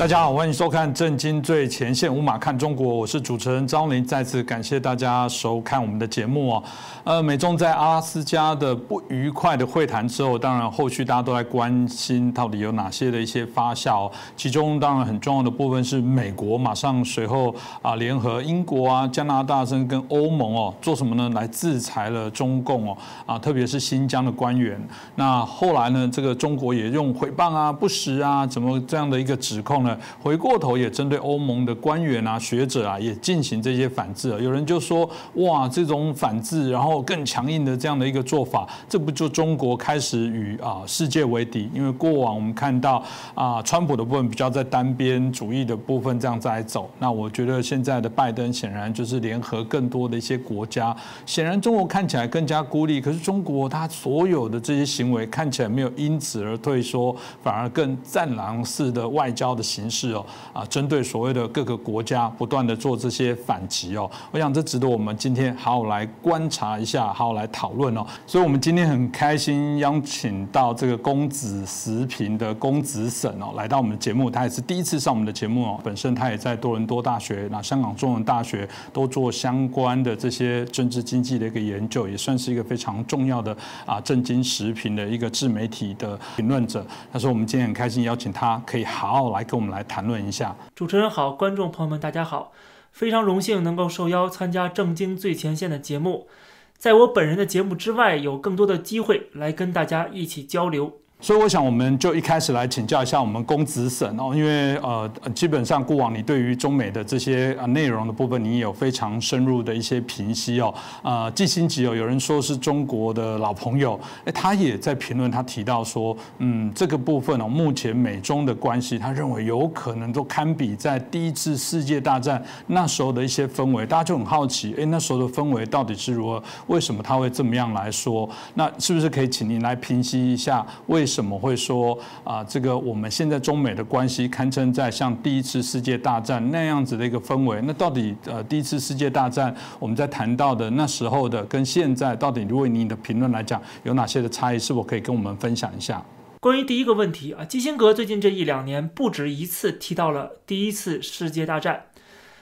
[0.02, 4.04] 大家好，欢迎收看《震惊最前线》，无马看中国，我是主持人张林。
[4.04, 6.64] 再次感谢大家收看我们的节目哦。
[7.04, 14.10] 呃，美中在阿拉斯加的不愉快的会谈之后，当然后续大家都在关心到底有哪些的一些发酵。
[14.36, 21.30] 其中当然很重要的部分是美国马上随后啊联合英国啊、加拿大甚至跟欧盟哦做什么呢？
[21.32, 24.80] 来制裁了中共哦啊，特别是新疆的官员。
[25.14, 29.91] 那后来呢，这个中国也用诽谤啊、不实啊，怎么这样的一个指控呢？
[30.20, 34.28] 回过头也针对欧盟的官员啊、学者啊，也进行这些反制。
[34.42, 41.70] 有人就说：哇，这种反制，然后更强硬的这样的一个做法，这不就中国开始与啊世界为敌？
[41.74, 43.02] 因为过往我们看到
[43.34, 46.90] 啊，川普的部分比较在单边主义的部分这样在走。
[46.98, 50.96] 那我觉得现在的拜登显然就是联合更多的一些国家。
[51.26, 59.81] 显然中国看起来更加孤立，可是中国它所有的这些行为看起来没有因此而退缩，反而更战狼式的外交的行。
[59.82, 68.06] 形式哦啊，针对所谓的各个国家不断的做这些反击哦，我想这值得我们今天好好来观察一下，好好来讨论哦。
[68.24, 74.30] 所以，我们今天很开心邀请到这个公子时评的公子沈哦，来到我们的节目。
[74.30, 75.80] 他也是第一次上我们的节目哦。
[75.82, 86.86] 本身他也在多伦多大学、那香港中文大学都做相关的这些政治经济的一个研究，也算是一个非常重要的啊政经时评的一个自媒体的评论者。
[87.12, 89.71] 他说，我们今天很开心邀请他，可以好好来跟我们。
[89.72, 92.52] 来谈论一下，主持人好，观众朋友们大家好，
[92.92, 96.28] 非常荣幸能够受邀参加《正经最前线》的节目，
[96.76, 101.01] 在我本人的节目之外，有更多的机会来跟大家一起交流。
[101.22, 110.74] 所以我想，我们就一开始来请教一下我们公子省哦，因为呃，基本上过往你对于中美的这些呃内容的部分，你也有非常深入的一些评析哦。
[111.04, 123.86] 呃，季新吉哦，有人说是中国的老朋友，哎，他也在评论，他提到说，嗯，这个部分哦，目前美中的关系，他认为有可能都堪比在第一次世界大战那时候的一些氛围。
[123.86, 126.42] 大家就很好奇，哎，那时候的氛围到底是如何？
[126.66, 128.28] 为什么他会这么样来说？
[128.54, 131.06] 那是不是可以请您来评析一下为？
[131.12, 132.42] 什么会说啊？
[132.44, 137.60] 这个我们现在中美的关系堪称在像第一次世界大战那样子的一个氛围。
[137.64, 144.58] 那到底呃，第一次世界大战我们在谈到的那时候的跟现在到底，如果你的评论来讲，有哪些的差异？
[144.58, 146.04] 是否可以跟我们分享一下？
[146.40, 151.84] 关于第一个问题啊，基辛格最近这一两年不止一次提到了第一次世界大战，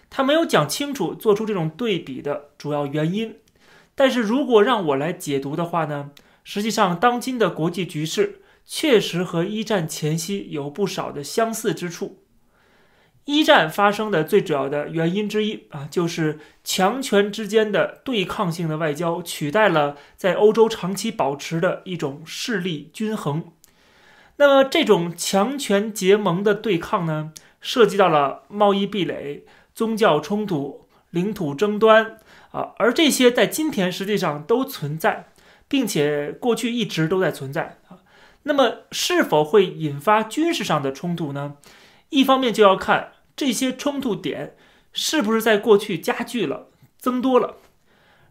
[0.08, 3.36] 他没有讲清楚做出这种对比的主要原因。
[3.94, 6.10] 但是如果让我来解读的话呢，
[6.44, 8.39] 实际上当今的国际局势。
[8.72, 12.22] 确实和一战前夕有不少的相似之处。
[13.24, 23.50] 一战发生的最主要的原因之一啊，就是强权之间的对抗性的外交取代了在欧洲长期保持的一种势力均衡。
[24.36, 32.18] 那么，这种强权结盟的对抗呢，涉及到了贸易壁垒、宗教冲突、领土争端
[32.52, 35.26] 啊，而这些在今天实际上都存在，
[35.66, 37.98] 并且过去一直都在存在啊。
[38.44, 41.56] 那么，是否会引发军事上的冲突呢？
[42.08, 44.56] 一方面就要看这些冲突点
[44.94, 47.56] 是不是在过去加剧了、增多了；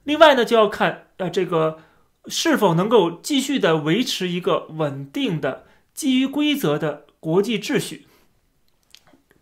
[0.05, 1.77] 另外呢，就要看呃这个
[2.25, 8.07] 是否能够继续的维持一个稳定的、基于规则的国际秩序。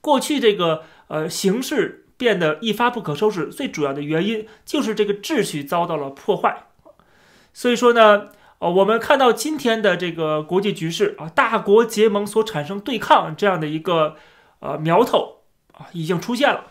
[0.01, 6.67] 过去这个呃形势变得一发不可收拾，最主要的原因就是这个秩序遭到了破坏。
[7.53, 8.31] 所以说呢。
[8.59, 14.15] 呃，我们看到今天的这个国际局势啊，大国结盟所产生对抗这样的一个
[14.59, 15.41] 呃苗头
[15.73, 16.65] 啊，已经出现了。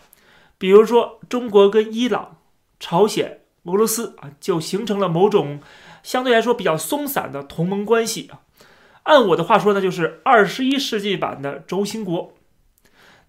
[0.59, 2.39] 比如说，中国跟伊朗、
[2.81, 5.61] 朝鲜、俄罗斯啊，就形成了某种
[6.03, 8.41] 相对来说比较松散的同盟关系啊。
[9.05, 12.33] 按我的话说呢，就是二十一世纪版的轴心国。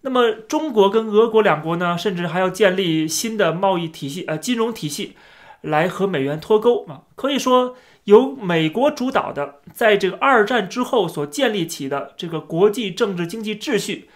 [0.02, 5.16] 那么，中国跟俄国两国呢，甚至还要建立新的贸易体系、呃金融体系，
[5.62, 7.02] 来和美元脱钩啊。
[7.16, 7.76] 可以说，
[8.08, 14.10] 由美国主导的，在这个二战之后所建立起的这个国际政治经济秩序。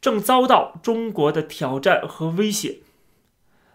[0.00, 2.78] 正遭到中国的挑战和威胁。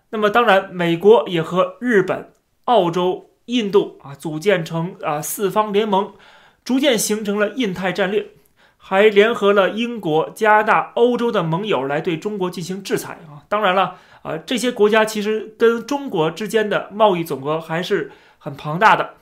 [0.09, 2.33] 那么，当然，美国也和日本、
[2.65, 6.11] 澳洲、印度啊组建成啊四方联盟，
[6.65, 8.31] 逐渐形成了印太战略，
[8.75, 13.47] 还联合了英国、加拿大、欧洲的盟友来对中国进行制裁啊。
[13.47, 19.13] 当然了，啊这些国家其实跟中国之间的贸易总额还是很庞大的。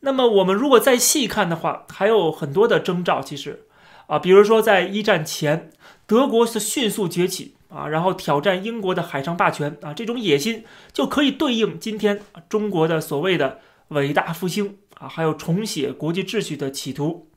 [0.00, 3.66] 那么，我们如果再细看的话，还有很多的征兆，其实。
[4.06, 5.70] 啊，比如说在一战前，
[6.04, 17.28] 德国是迅速崛起啊，然后挑战英国的海上霸权啊，这种野心就可以对应今天中国的所谓的伟大复兴啊，还有重写国际秩序的企图。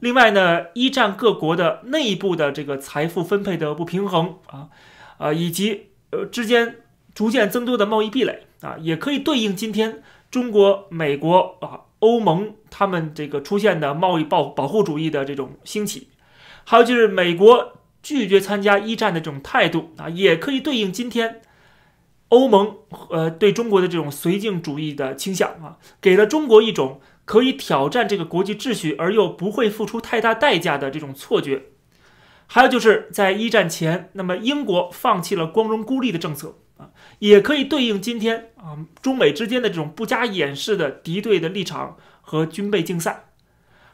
[0.00, 4.70] 另外呢，一战各国的内部的这个财富分配的不平衡啊，
[5.18, 6.78] 啊，以及呃之间
[7.14, 10.02] 逐渐增多的贸易壁垒啊，也可以对应今天
[10.32, 11.86] 中国、美国啊。
[12.00, 16.08] 欧盟他们这个出现的贸易保保护主义的这种兴起，
[16.64, 17.72] 还有就是美国
[18.02, 21.42] 拒绝参加一战的这种态度啊，也可以对应今天
[22.28, 22.76] 欧盟
[23.10, 31.64] 呃对中国的这种绥靖主义的倾向啊，给了中国一种可以挑战这个国际秩序而又不会付出太大代价的这种错觉。
[32.46, 36.54] 还有就是在一战前，那么英国放弃了光荣孤立的政策。
[37.18, 43.30] 啊，也可以对应今天啊中美之间的这种不加掩饰的敌对的立场和军备竞赛，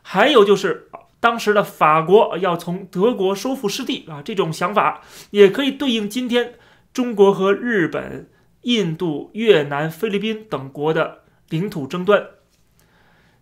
[0.03, 0.89] 还有就是
[1.21, 6.55] 当时的法国要从德国收复失地啊，这种想法也可以对应今天
[6.93, 8.29] 中国和日本、
[8.63, 12.27] 印度、越南、菲律宾等国的领土争端。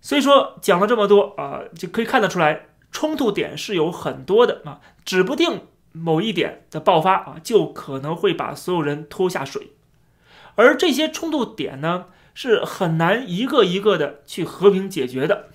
[0.00, 5.62] 所以说讲了这么多啊，就可以看得出来，冲突点是有很多的啊，指不定。
[5.92, 9.72] 某一点的爆发啊，就可能会把所有人拖下水，
[10.54, 15.50] 而这些冲突点呢，是很难一个一个的去和平解决的，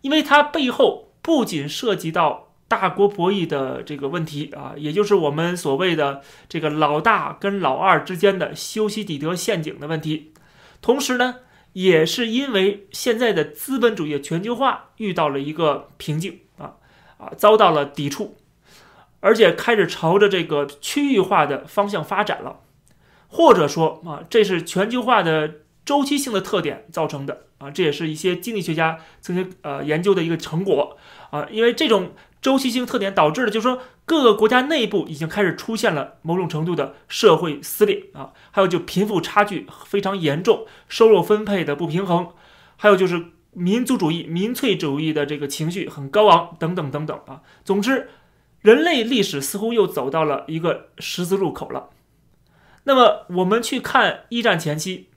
[0.00, 10.32] 因为它背后不仅涉及到大国博弈的这个问题啊，也就是我们所谓的这个老大跟老二之间的修昔底德陷阱的问题，
[10.82, 11.36] 同时呢，
[11.72, 16.74] 也是因为现在的资本主义全球化遇到了一个瓶颈啊
[17.18, 18.36] 啊，遭到了抵触。
[19.20, 22.60] 而且开始朝着这个区域化的方向发展了，
[23.28, 25.54] 或者说啊，这是全球化的
[25.84, 27.46] 周期性的特点造成的。
[27.58, 30.96] 啊，这也是一些经济学家曾经呃研究的一个成果。
[31.30, 38.04] 啊，因为这种周期性特点导致的，就是说各个国家内部已经开始出现了某种程度的社会撕裂。
[38.12, 42.28] 啊，还有就贫富差距非常严重，收入分配的不平衡，
[42.76, 47.20] 还有就是民族主义、民粹主义的这个情绪很高昂等等等等。
[47.26, 48.08] 啊，总之。
[48.60, 51.90] 人类历史似乎又走到了一个十字路口了。
[52.84, 55.10] 那么，我们去看一战前期，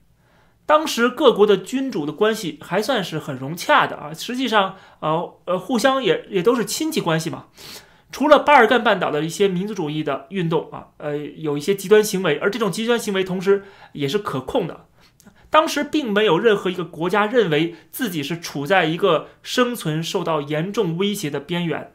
[0.66, 4.14] 当时各国的君主的关系还算是很融洽的啊。
[4.14, 7.48] 实际上，呃呃，互相也也都是亲戚关系嘛。
[8.12, 13.64] 除了巴尔干半岛的一些民族主义的运动啊，呃，有一些极端行为，而这种极端行为同时
[13.94, 14.88] 也是可控的。
[15.50, 21.94] 当时并没有任何一个国家认为自己是处在一个生存受到严重威胁的边缘。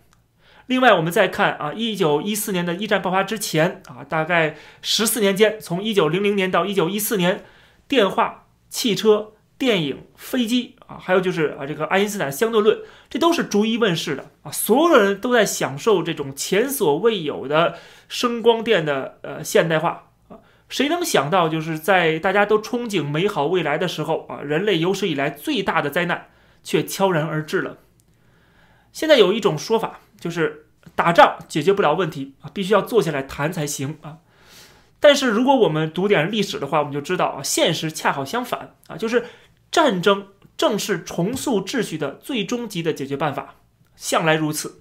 [0.66, 7.44] 另外，我们再看啊，一九一四年的一战爆发之前啊，大概十四年间，从一九零零年到一九一四年，
[7.86, 17.76] 电话、汽车、电影、飞机啊，还有就是啊，这个爱因斯坦相对论，这都是逐一问世的啊，所有的人都在享受这种前所未有的
[18.08, 26.26] 声光电的呃现代化啊，谁能想到，就是在大家都憧憬美好未来的时候啊，人类有史以来最大的灾难
[26.64, 27.78] 却悄然而至了。
[28.90, 30.00] 现在有一种说法。
[30.26, 30.66] 就是
[30.96, 34.18] 打仗解决不了问题啊，必须要坐下来谈才行啊。
[34.98, 39.26] 但是如果我们读点历史的话，我们就知道啊，现实恰好相反啊，就是
[39.70, 43.54] 战争正是重塑秩序的最终极的解决办法，
[43.94, 44.80] 向来如此。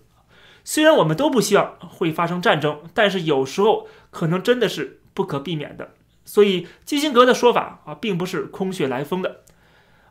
[0.63, 5.91] 虽然我们都不希望会发生战争，但是有时候可能真的是不可避免的。
[6.23, 9.41] 所以基辛格的说法啊，并不是空穴来风的。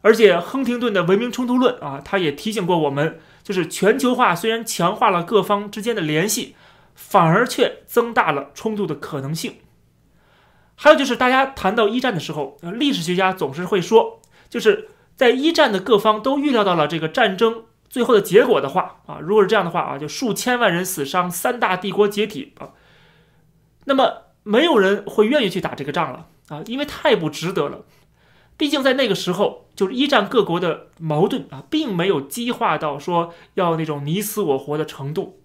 [0.03, 3.19] 而且亨廷顿的文明冲突论啊，他也提醒过我们。
[3.45, 6.57] 就是全球化虽然强化了各方之间的联系，
[6.97, 9.59] 反而却增大了冲突的可能性。
[10.75, 14.21] 还有就是大家谈到一战的时候，历史学家总是会说，
[14.51, 22.71] 就是在一战的各方都预料到了这个战争最后的结果的话啊，如果是这样的话啊，就数千万人死伤，三大帝国解体啊，
[23.85, 27.85] 那么没有人会愿意去打这个仗了啊，因为太不值得了。
[28.57, 35.41] 毕竟在那个时候，就是一战各国的矛盾啊，并没有激化到说要那种你死我活的程度。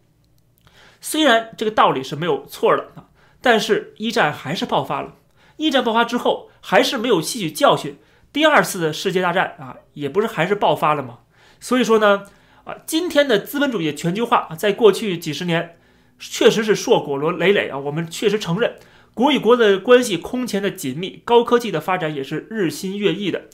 [1.01, 3.09] 虽然这个道理是没有错的啊，
[3.41, 5.15] 但是一战还是爆发了。
[5.57, 7.97] 一战爆发之后，还是没有吸取教训，
[8.32, 11.19] 第二次的世界大战啊，也不是还是爆发了吗？
[11.59, 12.23] 所以说呢，
[12.65, 15.77] 啊，今天的资本主义全球化，在过去几十年
[16.17, 18.75] 确实是硕果累累累啊，我们确实承认。
[19.13, 23.45] 国与国的关系空前的紧密，高科技的发展也是日新月异的。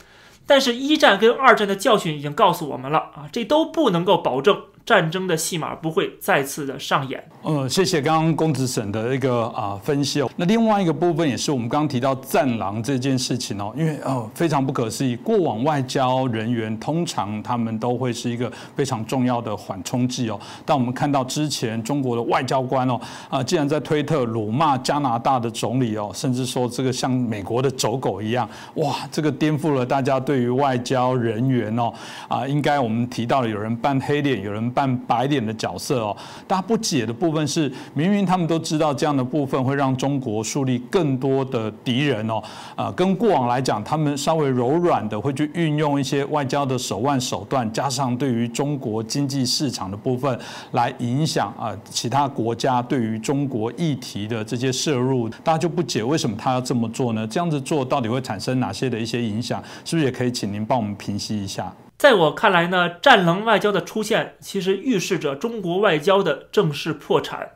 [0.46, 4.62] 但是，一战跟二战的教训已经告诉我们了啊，这都不能够保证。
[4.86, 7.20] 战争的戏码不会再次的上演。
[7.42, 10.30] 呃，谢谢刚刚公子沈的一个啊分析哦。
[10.36, 20.38] 那另外一个部分也是我们刚刚提到战狼这件事情哦，因为哦非常不可思议，过往外交人员通常他们都会是一个非常重要的缓冲剂哦。
[20.64, 31.92] 但我们看到之前中国的外交官哦啊，竟然在推特辱骂加拿大的总理哦，甚至说这个像美国的走狗一样，哇，这个颠覆了大家对于外交人员哦
[32.28, 34.72] 啊，应该我们提到了有人扮黑脸，有人。
[34.76, 36.14] 扮白脸的角色哦，
[36.46, 42.42] 大家不解的部分是，明明他们都知道这样的部分会让中国树立更多的敌人哦，
[42.74, 50.38] 啊，跟过往来讲，他们稍微柔软的会去运用一些外交的手腕手段，加上对于中国经济市场的部分
[50.72, 57.26] 来影响啊其他国家对于中国议题的这些摄入，大家就不解为什么他要这么做呢？
[57.26, 59.62] 这样子做到底会产生哪些的一些影响？
[59.86, 61.72] 是不是也可以请您帮我们平息一下？
[61.98, 67.52] 在我看来呢，战狼外交的出现，其实预示着中国外交的正式破产。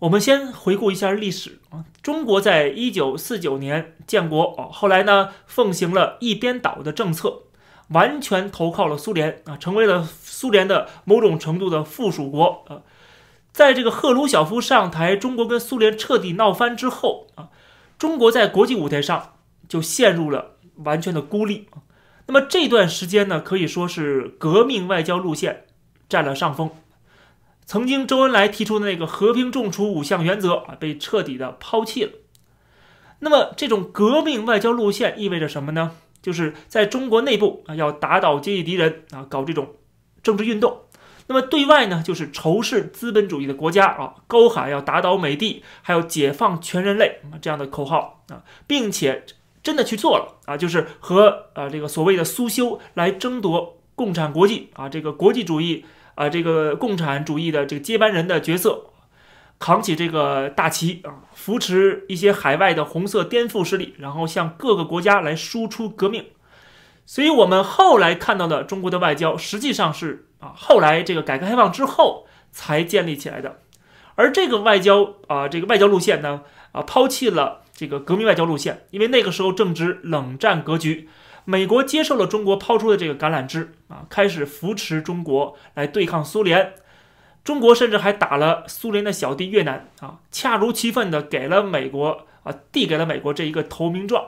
[0.00, 7.42] 我们先回顾一下历史啊，中国在一九四九年建国啊，后来呢，奉行了一边倒的政策，
[7.90, 12.82] 完全投靠了苏联啊，成为了苏联的某种程度的附属国啊。
[13.52, 17.50] 在这个赫鲁晓夫上台，中国跟苏联彻底闹翻之后啊，
[17.96, 19.34] 中国在国际舞台上
[19.68, 21.68] 就陷入了完全的孤立。
[22.26, 25.64] 那么这段时间呢，可以说是革命外交路线
[26.08, 26.70] 占了上风。
[27.66, 32.12] 曾经周恩来提出的那个和平重处五项原则啊，被彻底的抛弃了。
[33.20, 35.92] 那么这种革命外交路线意味着什么呢？
[36.20, 39.76] 就是在中国内部啊，要打倒阶级敌人啊，搞这种
[40.22, 40.82] 政治运动。
[41.26, 49.24] 那么对外呢，就是仇视资本主义的国家啊，高喊要打倒美帝，还有解放全人类这样的口号啊，并且。
[49.62, 55.84] 真的去做了啊，就是和啊这个所谓的苏修来争夺共产国际啊这个国际主义
[56.16, 58.86] 啊这个共产主义的这个接班人的角色，
[59.60, 66.26] 扛起这个大旗啊，扶持一些海外的红色颠覆势力，然后向各个国家来输出革命。
[67.06, 73.60] 所以，我们后来看到的中国的外交，实际上是啊后来这个改革开放之后才建立起来的。
[74.16, 76.42] 而这个外交啊这个外交路线呢
[76.72, 77.60] 啊抛弃了。
[77.82, 81.08] 这个革命外交路线，因为那个时候正值冷战格局，
[81.44, 86.74] 美国接受了中国抛出的这个橄榄枝啊，开始扶持中国来对抗苏联。
[87.42, 94.26] 中国甚至还打了苏联的小弟越南啊，恰如其分的给了美国啊，递给了美国这一个投名状。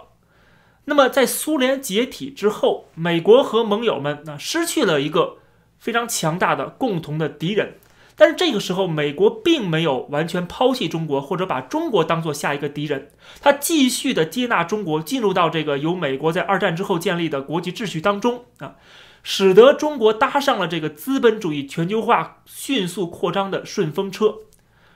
[0.87, 5.37] 那么在苏联解体之后，美国和盟友们啊失去了一个
[5.79, 7.75] 非常强大的共同的敌人。
[8.17, 13.11] 但是这个时候，美国并没有完全抛弃中国，或者把中国当做下一个敌人，
[13.41, 18.77] 他继续的接纳中国进入到这个由美国在二战之后建立的国际秩序当中啊，
[19.25, 24.37] 使得中国搭上了这个资本主义全球化迅速扩张的顺风车，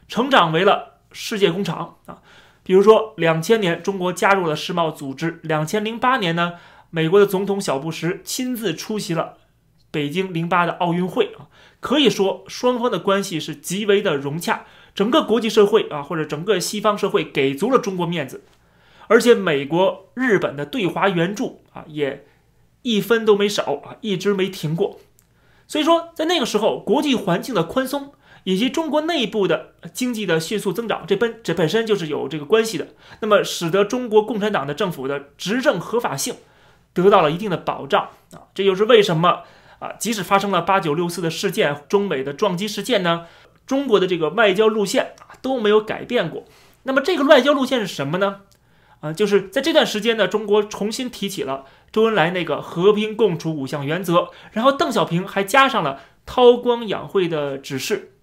[0.07, 2.19] 成长为了世界工厂啊。
[2.63, 6.53] 比如说，两千年中国加入了世贸组织，两千零八年呢，
[6.91, 9.39] 美国的总统小布什亲自出席了
[9.91, 11.48] 北京零八的奥运会啊。
[11.81, 14.65] 可以说，双方的关系是极为的融洽，
[14.97, 18.43] 整个国际社会啊，或者整个西方社会给足了中国面子，
[19.07, 22.27] 而且美国、日本的对华援助啊，也
[22.83, 24.99] 一分都没少啊，一直没停过。
[25.69, 28.13] 所以说，在那个时候，国际环境的宽松
[28.43, 32.89] 以及中国内部的经济的迅速增长，这本这本身就是有这个关系的。
[33.21, 36.35] 那么，使得中国共产党的政府的执政合法性
[36.93, 39.43] 得到了一定的保障啊，这就是为什么。
[39.79, 43.27] 啊，即使发生了八九六四的事件、中美的撞击事件呢，
[43.67, 46.45] 中国的这个外交路线啊都没有改变过。
[46.85, 48.41] 那么这个外交路线是什么呢？
[49.01, 58.15] 啊，就是在这段时间呢，中国重新提起了周恩来那个和平共处五项原则，然后邓小平还加上了韬光养晦的指示，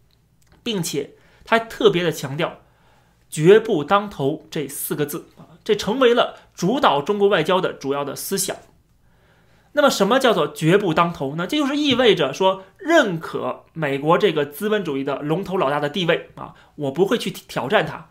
[0.64, 1.12] 并且
[1.46, 2.60] 他特别的强调
[3.30, 8.58] “绝不当头”这四个字啊，这成为了主导中国外交的主要的思想。
[9.78, 11.46] 那么什么叫做绝不当头呢？
[11.46, 18.08] 这就是意味着说认可美国这个资本主义的龙头老大的地位啊，我不会去挑战它。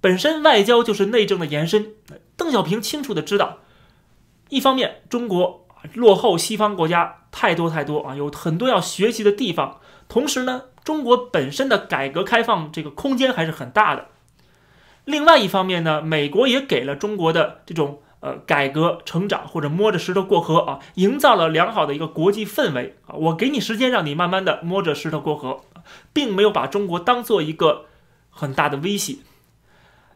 [0.00, 1.92] 本身外交就是内政的延伸。
[2.34, 3.58] 邓小平清楚的知道，
[4.48, 9.80] 一方面中国落后西方国家太多太多啊，有很多要学习的地方。
[10.08, 14.06] 同时呢，中国本身的改革开放这个空间还是很大的。
[15.04, 23.14] 另外一方面呢，美国也给了中国的这种呃改革成长或者摸着石头过河啊，营造了良好的一个国际氛围啊。
[23.14, 25.60] 我给你时间，让你慢慢的摸着石头过河，
[26.12, 27.86] 并没有把中国当做一个
[28.30, 29.16] 很大的威胁。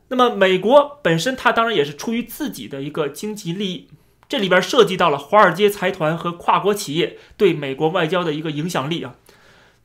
[0.08, 3.88] 那么，美国本身它当然也是出于自己的一个经济利益，
[4.28, 9.14] 这里边涉及到了华尔街财团和跨国企业对美国外交的一个影响力啊。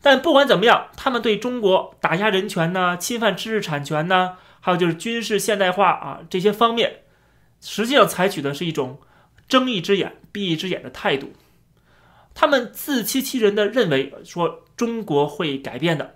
[0.01, 6.99] 但不管怎么样，他们对中国打压人权呢、侵犯知识产权呢，还有就是军事现代化啊这些方面，
[7.61, 8.99] 实际上采取的是一种
[9.47, 11.33] 睁一只眼闭一只眼的态度。
[12.33, 16.15] 他们自欺欺人的认为说中国会改变的。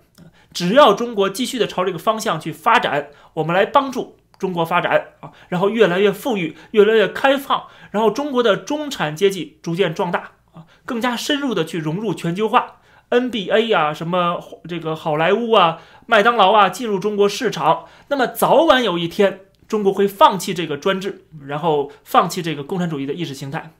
[0.52, 5.14] 只要中国继续的朝这个方向去发展，我们来帮助中国发展。
[5.20, 10.30] 啊，然后越来越富裕，越来越开放，然后中国的中产阶级逐渐壮大。
[10.52, 12.76] 啊，更加深入的去融入全球化
[13.10, 23.72] ，NBA 呀，什么这个好莱坞啊，麦当劳啊，进入中国市场，那么早晚有一天，中国会放弃这个专制，然后放弃这个共产主义的意识形态，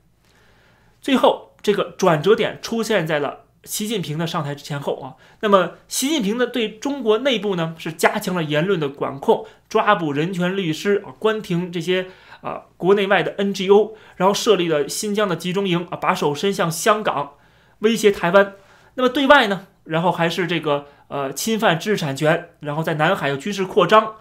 [1.00, 3.40] 最后这个转折点出现在了。
[3.64, 12.08] 习近平的上台前后啊，那么习近平呢对中国内部呢是加强了言论的管控，抓捕人权律师啊，关停这些
[12.42, 17.36] 啊国内外的 NGO，然后设立了新疆的集中营啊，把手伸向香港，
[17.78, 18.52] 威胁台湾。
[18.96, 24.16] 那么对外呢，然后还是这个呃侵犯知识产权，然后在南海有军事扩张，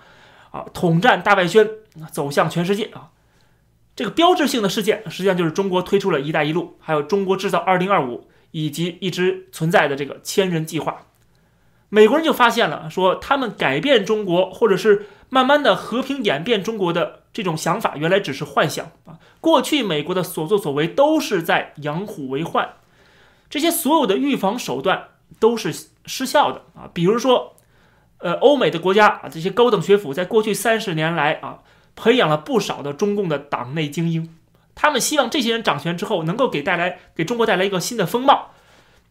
[0.54, 1.70] 啊统战大外宣，
[2.10, 3.12] 走向全世界啊。
[3.98, 8.30] 这个标志性的事件实际上就是中国推出了一带一路，还有中国制造二零二五。
[8.56, 11.08] 以及一直存在的这个千人计划，
[11.90, 19.18] 美国人就发现了，说他们改变中国，或者是慢慢的和平演变中国的这种想法，原来只是幻想啊！
[19.42, 22.76] 过去美国的所作所为都是在养虎为患，
[23.50, 25.08] 这些所有的预防手段
[25.40, 25.74] 都是
[26.06, 26.88] 失效的啊！
[26.94, 27.56] 比如说，
[28.24, 31.60] 呃，欧美的国家啊，这些高等学府在过去三十年来啊，
[31.94, 34.34] 培养了不少的中共的党内精英。
[34.74, 38.52] 他们希望这些人掌权之后能够给带来给中国带来一个新的风貌，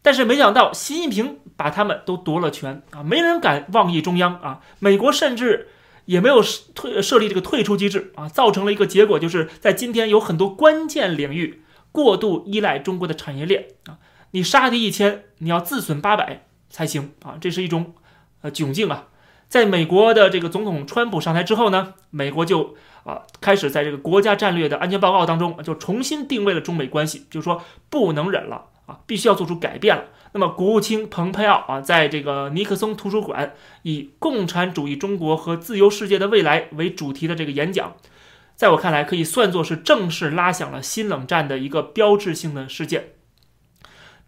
[0.01, 5.69] 但是没想到习近平把他们都夺了权啊，没人敢妄议中央啊，美国甚至
[6.05, 6.43] 也没有
[6.73, 11.61] 退设立这个退出机制啊，造成了一个结果，就是在今天有很多关键领域
[11.91, 13.99] 过度依赖中国的产业链啊，
[14.31, 17.93] 你杀敌一千，你要自损八百才行啊，这是一种
[18.43, 19.07] 呃窘境啊。
[19.49, 30.05] 在美国的这个总统川普上台之后呢，美国就啊开始在这个国家战略的安全报告当中就重新定位了中美关系，就是说不能忍了啊，必须要做出改变了。
[30.31, 37.93] 那么国务卿蓬佩奥啊，在这个尼克松图书馆以“共产主义中国和自由世界的未来”为主题的这个演讲，
[38.55, 43.09] 在我看来可以算作是正式拉响了新冷战的一个标志性的事件。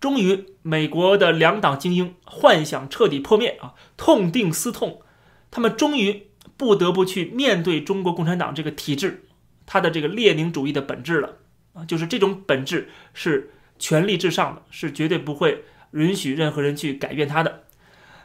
[0.05, 5.01] 终于，美国的两党精英幻想彻底破灭啊，痛定思痛。
[5.49, 6.27] 他们终于
[6.57, 9.23] 不得不去面对中国共产党这个体制，
[9.65, 11.37] 它的这个列宁主义的本质了
[11.73, 13.49] 啊，就是这种本质是
[13.79, 17.63] 权力至上的，是绝对不会允许任何人去改变它的。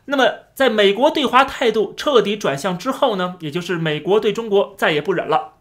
[0.05, 5.55] 那么，在美国对华态度彻底转向之后呢，也就是美国对中国再也不忍了，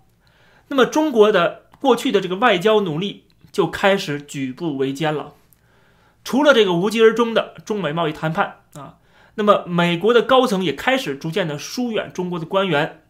[0.67, 5.35] 那么中国的过去的这个外交努力就开始举步维艰了。
[6.23, 8.95] 除了这个无疾而终的中美贸易谈判啊。
[9.35, 13.03] 那么，美国的高层也开始逐渐的疏远中国的官员，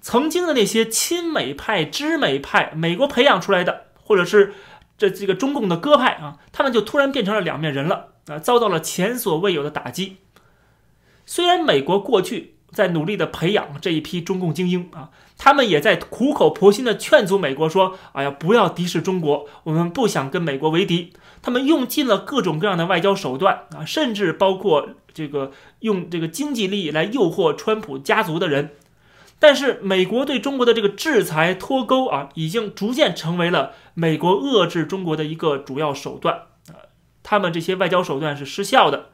[0.00, 4.54] 曾经的那些亲美派、知美派，美国培养出来的，或者是
[4.96, 10.16] 这这个中共的鸽派啊，他们就突然变成了两面人了啊，遭到了前所未有的打击。
[11.26, 21.12] 虽然美国过去在努力的培养这一批中共精英啊，他们也在苦口婆心的劝阻美国说：“哎呀，不要敌视中国，我们不想跟美国为敌。”
[21.42, 28.70] 他们用尽了各种各样的外交手段啊，甚至包括这个用这个经济利益来诱惑川普家族的人。
[29.40, 36.86] 但是，美国对中国的这个制裁脱钩啊，已经逐渐成为了美国遏制中国的一个主要手段啊。
[37.24, 39.10] 他们这些外交手段是失效的。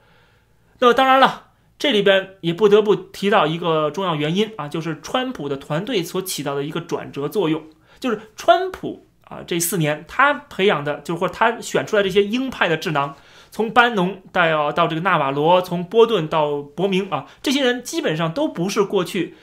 [0.80, 7.64] 那么，当然了，这里边也不得不提到一个重要原因啊，就是川普的团队所起到的一个转折作用，
[7.98, 9.07] 就是川普。
[9.28, 13.14] 啊，这四年他培养的，就是或者他选出来这些鹰派的智囊，
[13.50, 19.34] 从班农到到这个纳瓦罗，从波顿到伯明啊，这些人基本上都不是过去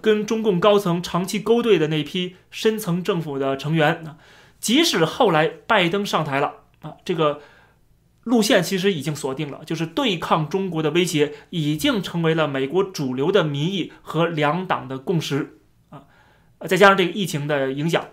[0.00, 4.16] 跟中共高层长期勾兑的那批深层政府的成员啊。
[4.60, 7.40] 即使后来拜登上台了啊，这个
[8.22, 15.58] 路线其实已经锁定了，就是对抗中国的威胁已经成为了美国主流的民意和两党的共识
[15.90, 16.04] 啊，
[16.68, 18.06] 再加上这个疫情的影响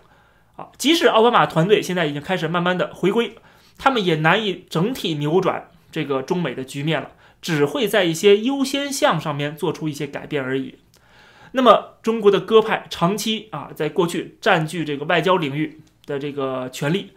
[0.60, 3.34] 啊，即使奥巴马团队现在已经开始慢慢的回归，
[3.78, 10.74] 他们也难以整体扭转这个中美的局面了，只会在一些优先项上面做出一些改变而已。
[11.52, 17.12] 那么，中国的鸽派长期啊，在过去占据这个外交领域的这个权利，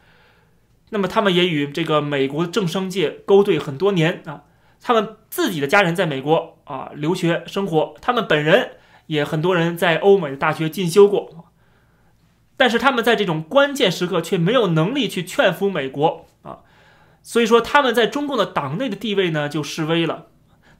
[0.90, 4.44] 那么他们也与这个美国政商界勾兑很多年啊，
[4.82, 8.72] 他们自己的家人在美国啊留学生活，他们本人
[9.08, 11.43] 也很多人在欧美的大学进修过，
[12.58, 16.60] 但是他们在这种关键时刻却没有能力去劝服美国啊，
[17.22, 20.28] 所以说他们在中共的党内的地位呢就示威了。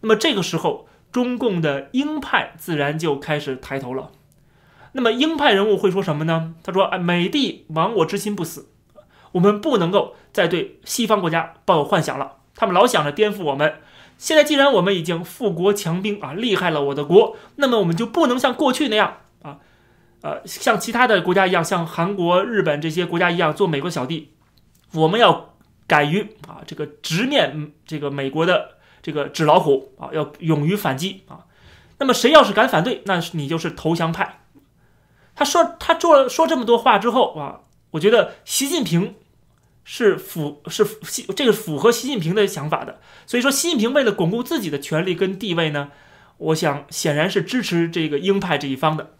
[0.02, 0.88] 那么这个时候。
[1.14, 4.10] 中共的鹰派自然就开始抬头了。
[4.94, 6.56] 那么鹰派人物会说什么呢？
[6.64, 8.70] 他说：“哎，美帝亡我之心不死，
[9.34, 12.38] 我们不能够再对西方国家抱有幻想了。
[12.56, 13.76] 他们老想着颠覆我们。
[14.18, 19.18] 现在既然我们已经富国强兵啊，厉害了我的国，那么我们就不能像过去那样，
[20.24, 24.34] 呃，像其他的国家一样，像韩国、日本这些国家一样做美国小弟。
[24.94, 25.54] 我们要
[25.86, 28.72] 敢于啊，这个直面这个美国的。”
[29.04, 31.44] 这个纸老虎啊，要勇于反击啊。
[31.98, 34.46] 那么谁要是敢反对，那你就是投降派。
[35.36, 37.60] 他说他做了说这么多话之后啊，
[37.92, 39.16] 我觉得习近平
[39.84, 40.88] 是符是
[41.36, 43.02] 这个符合习近平的想法的。
[43.26, 45.92] 所以说，习近平为了巩固自己的权力跟地位呢，
[46.38, 49.18] 我想显然是支持这个鹰派这一方的。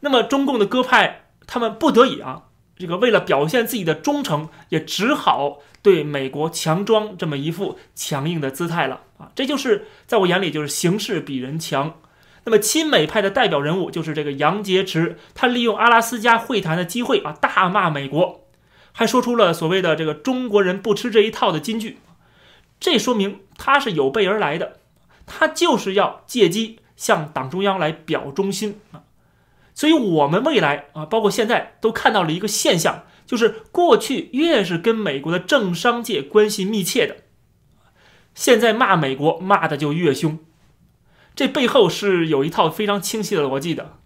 [0.00, 2.44] 那么中共的鸽派他们不得已啊，
[2.76, 5.58] 这个为了表现自己的忠诚，也只好。
[5.82, 11.94] 对美国强装这么一副强硬的姿态了啊，这就是在我眼里就是形势比人强。
[12.44, 18.44] 那么亲美派的代表人物就是这个杨洁篪，他利用阿拉斯加会谈的机会啊，大骂美国，
[18.92, 21.96] 还说出了所谓的这个中国人不吃这一套的金句。
[22.78, 24.80] 这说明他是有备而来的，
[25.24, 28.78] 他就是要借机向党中央来表忠心。
[29.80, 33.04] 所以我们未来啊，包括现在都看到了一个现象。
[33.24, 37.16] 就是过去越是跟美国的政商界关系密切的，
[38.34, 40.38] 现在骂美国骂的就越凶，
[41.34, 43.96] 这背后是有一套非常清晰的逻辑的。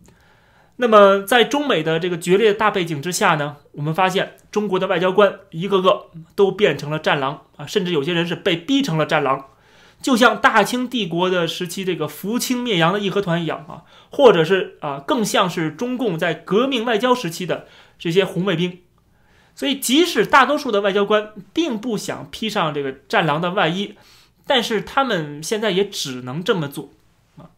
[0.76, 9.46] 那么在中美的这个决裂大背景之下呢，我们发现中国的外交官一个个都变成了战狼啊，甚至有些人是被逼成了战狼，
[10.04, 17.66] 就像大清帝国的时期这个扶清灭洋的义和团一样啊，或者是啊，更像是中共在革命外交时期的
[17.98, 18.82] 这些红卫兵。
[19.54, 23.94] 所以，即使大多数的外交官并不想披上这个战狼的外衣，
[24.46, 26.90] 但是他们现在也只能这么做
[27.38, 27.48] 啊。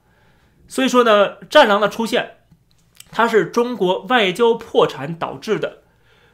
[0.68, 2.36] 所以说呢，战狼的出现，
[3.10, 5.78] 它是中国外交破产导致的，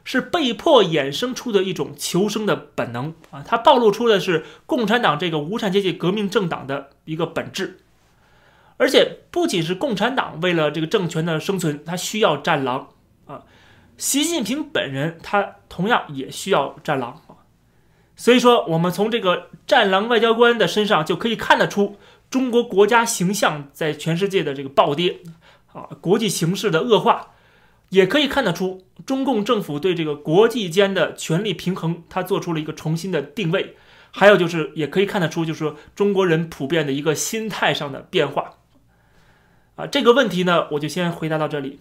[0.03, 3.43] 是被迫衍生出的一种求生的本能啊。
[3.45, 7.79] 它暴露出的是共产党这个无产阶级革命政党的一个本质，
[8.77, 12.89] 而且不仅是共产党为了这个政权的生存，它需要战狼
[13.25, 13.43] 啊。
[13.95, 17.45] 习近平本人，他同样也需要战狼啊，
[18.15, 21.97] 所以说，我们从这个战狼外交官的身上就可以看得出，
[22.31, 25.19] 中国国家形象在全世界的这个暴跌
[25.71, 27.32] 啊，国际形势的恶化，
[27.93, 33.75] 也可以看得出中共政府对这个国际间的权力平衡，它做出了一个重新的定位，
[34.09, 38.55] 还有就是，也可以看得出，就是中国人普遍的一个心态上的变化
[39.75, 41.79] 啊，这个问题呢，我就先回答到这里。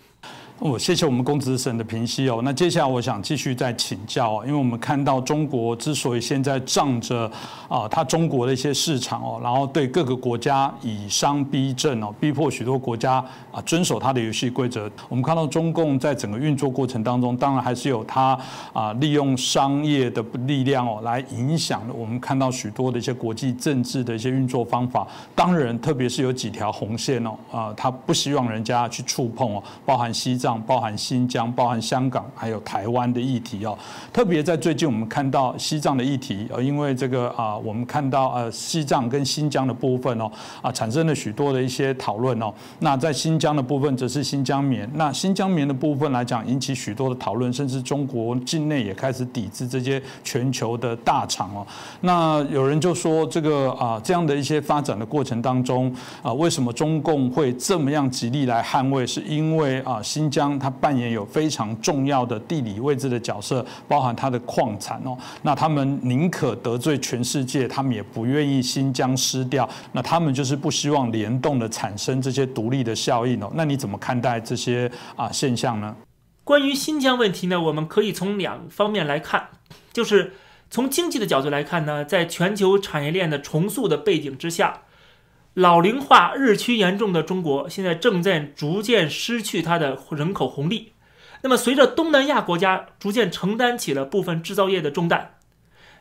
[0.65, 2.41] 哦，谢谢我们公子省的评析哦。
[2.45, 7.29] 那接下来我想继续再请教哦，因为我们看到中国之所以现在仗着
[7.67, 13.15] 啊，它中国的一些市场哦，然后对各个国家以商逼政哦，逼迫许多国家
[13.51, 14.89] 啊遵守它的游戏规则。
[15.09, 18.39] 我们看到中共在整个运作过程当中，当然还是有它
[18.73, 25.09] 啊利用商业的力量哦来影响我们看到许多的一些国际政治的一些运作方法。
[25.35, 30.52] 当然，特别是有几条红线哦，啊，他不希望人家去触碰哦，包含西藏。
[30.63, 33.79] 包含新疆、包含香港，还有台湾的议题哦。
[34.13, 40.31] 特别在最近，我们看到西藏的议题，呃，因为这个啊，我们看到呃，西藏跟新疆的部分哦，
[40.61, 42.53] 啊，产生了许多的一些讨论哦。
[42.81, 44.89] 那在新疆的部分，则是新疆棉。
[44.95, 51.67] 那新疆棉的部分来讲，引起许多的讨论，甚至中国境内也开始抵制这些全球的大厂哦。
[52.01, 59.07] 那有人就说，这个啊，这样的一些发展的过程当中啊，为什么中共会这么样极力来捍卫？
[59.07, 60.59] 是因为啊，新疆。
[60.59, 65.15] 它扮演有非常重要的地理位置的角色，包含它的矿产哦。
[65.43, 69.69] 那他们宁可得罪全世界，他们也不愿意新疆失掉。
[69.93, 73.53] 那他们就是不希望联动的产生这些独立的效应哦。
[73.55, 75.95] 那你怎么看待这些啊现象呢？
[76.45, 79.49] 关于新疆问题呢，我们可以从两方面来看，
[79.93, 80.33] 就是
[80.71, 84.81] 从经济的角度来看呢，在全球产业链的重塑的背景之下，
[85.55, 90.93] 老龄化日趋严重的中国，现在正在逐渐失去它的人口红利。
[91.43, 95.35] 那么，随着东南亚国家逐渐承担起了部分制造业的重担，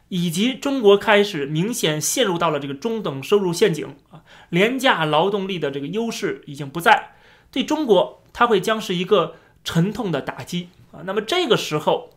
[0.08, 7.16] 以及中国开始明显陷入到了这个中等收入陷阱啊，廉价劳动力的这个优势已经不在，
[7.52, 11.02] 对中国它会将是一个沉痛的打击啊。
[11.06, 12.12] 那么这个时候，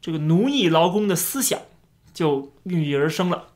[0.00, 1.58] 这个奴役劳工的思想
[2.14, 3.48] 就孕育而生了。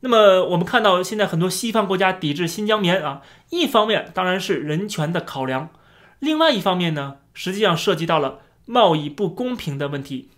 [0.00, 5.70] 那么我们看到现在很多西方国家抵制新疆棉啊，一方面当然是人权的考量，
[6.18, 7.16] 另外一方面呢。
[7.40, 10.28] 实际上涉及到了贸易不公平的问题，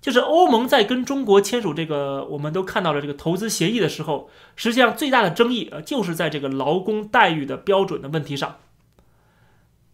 [0.00, 8.56] 就是欧盟在跟中国签署这个我们都看到了这个投资协议的时候，实际上最大的争议呃就是在这个劳工待遇的标准的问题上。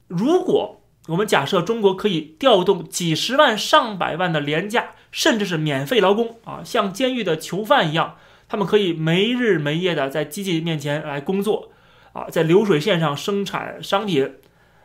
[0.06, 8.14] 如果我们假设中国可以调动几十万上百万的廉价甚至是免费劳工啊，像监狱的囚犯一样，
[8.48, 11.70] 他们可以没日没夜的在机器面前来工作
[12.12, 14.36] 啊，在流水线上生产商品。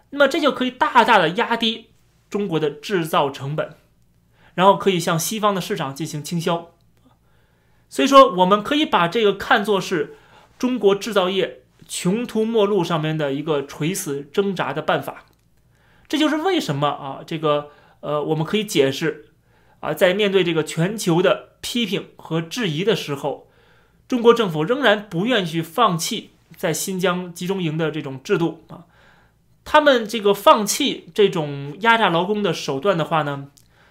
[0.09, 1.91] 那么这就可以大大的压低
[2.30, 3.76] 中国的制造成本，
[4.53, 6.72] 然后可以向西方的市场进行倾销。
[7.89, 10.18] 所以说，我们可以把这个看作是
[10.59, 15.26] 中国制造业穷途末路上面的一个垂死挣扎的办法。
[16.07, 17.70] 这就是为什么啊，这个
[18.01, 19.30] 呃，我们可以解释
[19.80, 23.49] 啊，在面对这个全球的批评和质疑的时候，
[24.14, 28.86] 中国政府仍然不愿意去放弃在新疆集中营的这种制度啊。
[29.66, 33.47] 他们这个放弃这种压榨劳工的手段的话呢，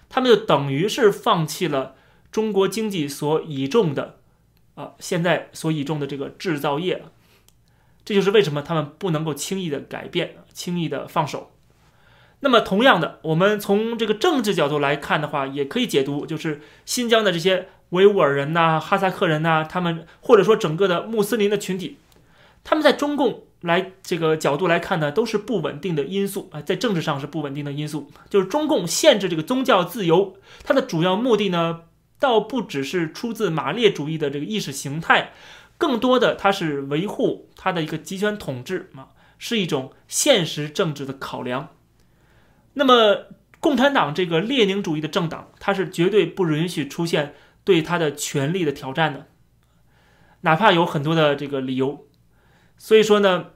[0.07, 1.95] 他们就等于是放弃了
[2.31, 4.15] 中国经济所倚重的，
[4.75, 7.03] 啊，现在所倚重的这个制造业。
[8.05, 11.51] 这就是为什么他们不能够轻易的改变，轻易的放手。
[12.39, 21.97] 那么，同样的，我们从这个政治角度来看的话，也可以解读，就是新疆的这些维吾尔人呐、哈萨克人呐，他们或者说整个的穆斯林的群体，
[22.63, 23.45] 他们在中共。
[23.63, 28.11] 来这个角度来看呢，都是不稳定的因素啊，在政治上是不稳定的因素。
[28.29, 30.35] 就是中共限制这个宗教自由，
[30.65, 31.83] 它的主要目的呢，
[32.19, 35.31] 倒不只是出自马列主义的这个意识形态，
[35.77, 41.69] 更多的它是维护它的一个集权统治啊，是一种现实政治的考量。
[42.73, 43.27] 那么，
[43.61, 47.33] 共产党这个列宁主义的政党，它是绝对不允许出现
[47.63, 49.27] 对他的权力的挑战的，
[50.41, 52.07] 哪怕有很多的这个理由。
[52.77, 53.51] 所以说呢，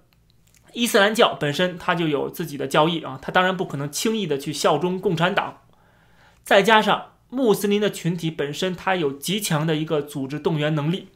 [0.74, 5.62] 伊斯兰教本身它就有自己的教义啊，它当然不可能轻易的去效忠共产党。
[6.44, 11.10] 再加上穆斯林的群体本身，它有极强的一个组织动员能力，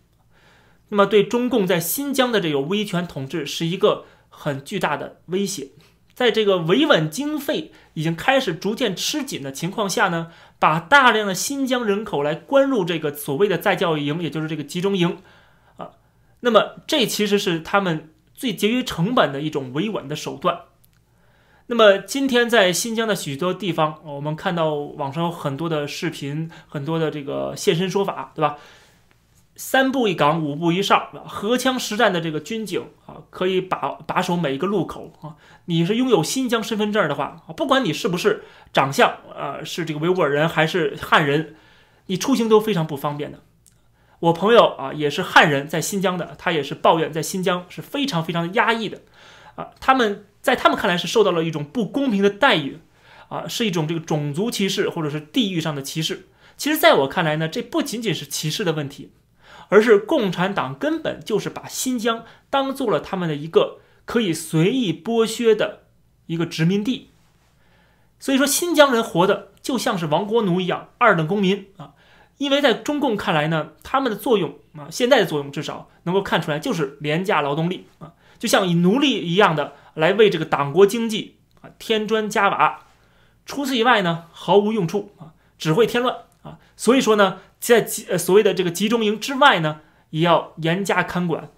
[0.90, 5.70] 那么对中共在新疆的这个威权统治是一个很巨大的威胁。
[6.14, 10.32] 在这个维稳经费已经开始逐渐吃紧的情况下呢，
[10.62, 15.18] 把大量的新疆人口来关入这个所谓的再教育营，也就是这个集中营。
[15.78, 15.94] 啊
[16.42, 20.60] 那么，这其实是他们最节约成本的一种维稳的手段。
[21.66, 28.58] 那么，今天在新疆的许多地方，我们看到网上有很多的视频，很多的这个现身说法，对吧？
[29.64, 35.36] 三步一岗，五步一哨，荷枪实战的这个军警啊，可以把把守每一个路口啊。
[35.66, 38.44] 你是拥有新疆身份证的话，不管你是不是
[38.74, 41.56] 长相呃是这个维吾尔人还是汉人，
[42.08, 43.42] 你出行都非常不方便的。
[44.22, 49.02] 我朋友啊，也是汉人，在新疆的，他也是抱怨在新疆是非常非常压抑的，
[49.54, 52.80] 啊，他们在他们看来是受到了一种不公平的待遇，
[53.30, 56.30] 啊，是一种这个种族歧视或者是地域上的歧视。
[56.58, 59.12] 其实，在我看来呢，这不仅仅是歧视的问题，
[59.72, 65.84] 而是共产党根本就是把新疆当做了他们的一个可以随意剥削的
[66.26, 67.10] 一个殖民地。
[68.20, 71.94] 所以说，新疆人活的就像是亡国奴一样，二等公民啊。
[72.38, 82.88] 因为在中共看来呢，他们的作用啊，现在的作用至少能够看出来，就是廉价劳动力啊，就像以奴隶一样的来为这个党国经济啊添砖加瓦，
[83.46, 86.58] 除此以外呢，毫无用处啊，只会添乱啊。
[86.76, 91.50] 所以说呢，在集呃所谓的这个集中营之外呢，也要严加看管。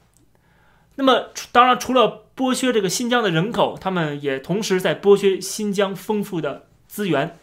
[0.96, 7.36] 那么当然，除了剥削这个新疆的人口，他们也同时在剥削新疆丰富的资源。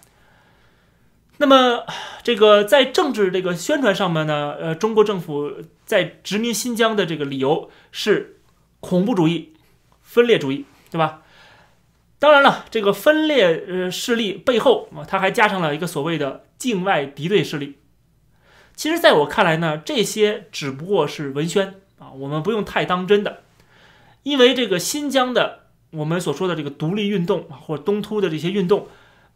[1.38, 1.84] 那么，
[2.22, 5.52] 这个在政治这个宣传上面呢，呃，中国政府
[5.84, 8.40] 在殖民新疆的这个理由是
[8.78, 9.54] 恐怖主义、
[10.02, 11.22] 分裂主义，对吧？
[12.18, 17.78] 当然了，这个分裂呃势力背后啊，它还加上了一个所谓的境外敌对势力。
[18.80, 23.40] 其实，在我看来呢，这些只不过是文宣啊，我们不用太当真的，
[24.22, 28.88] 因为这个新疆的我们所说的这个独立运动啊或者东突的这些运动。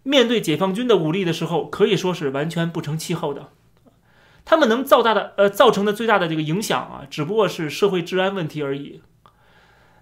[0.02, 3.50] 面对解放军的武力的时候，可以说是完全不成气候的。
[4.46, 9.02] 他们能造大的呃造成的最大的这个影响啊，只不过是社会治安问题而已。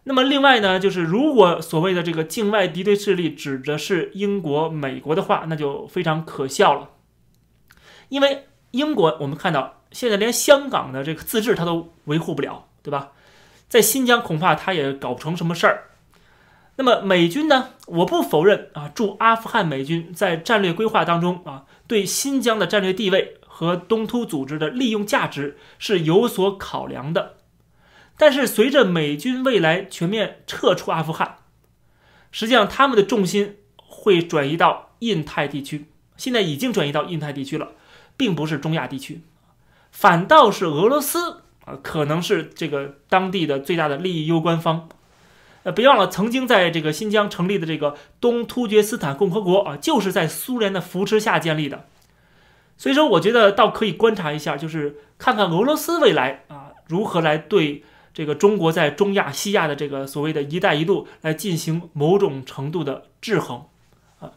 [0.05, 6.91] 那么另外呢，就是如果所谓的这个境外敌对势力指的是英国、美国的话，那就非常可笑了。
[8.09, 13.13] 因为英国我们看到现在连香港的这个自治它都维护不了，对吧？
[13.69, 15.85] 在新疆恐怕他也搞不成什么事儿。
[16.77, 17.71] 那么美军呢？
[17.87, 27.37] 我不否认啊，驻阿富汗美军在战略规划当中啊，对新疆的战略地位和东突组织的利用价值是有所考量的。
[28.17, 31.39] 但是随着美军未来全面撤出阿富汗，
[32.31, 37.73] 实际上他们的重心会转移到印太地区，现在已经转移到印太地区了，
[38.23, 39.21] 并不是中亚地区，
[39.91, 44.89] 反倒是俄罗斯啊，可能是这个当地的最大的利益攸关方。
[45.65, 51.87] 呃，别忘了，曾经在这个新疆成立的这个东突厥斯坦共和国啊，就是在苏联的扶持下建立的。
[52.79, 57.83] 所以说，我觉得倒可以观察一下，就是看看俄罗斯未来啊如何来对
[58.15, 63.65] 这个中国在中亚、西亚的这个所谓的一带一路来进行某种程度的制衡
[64.21, 64.31] 啊。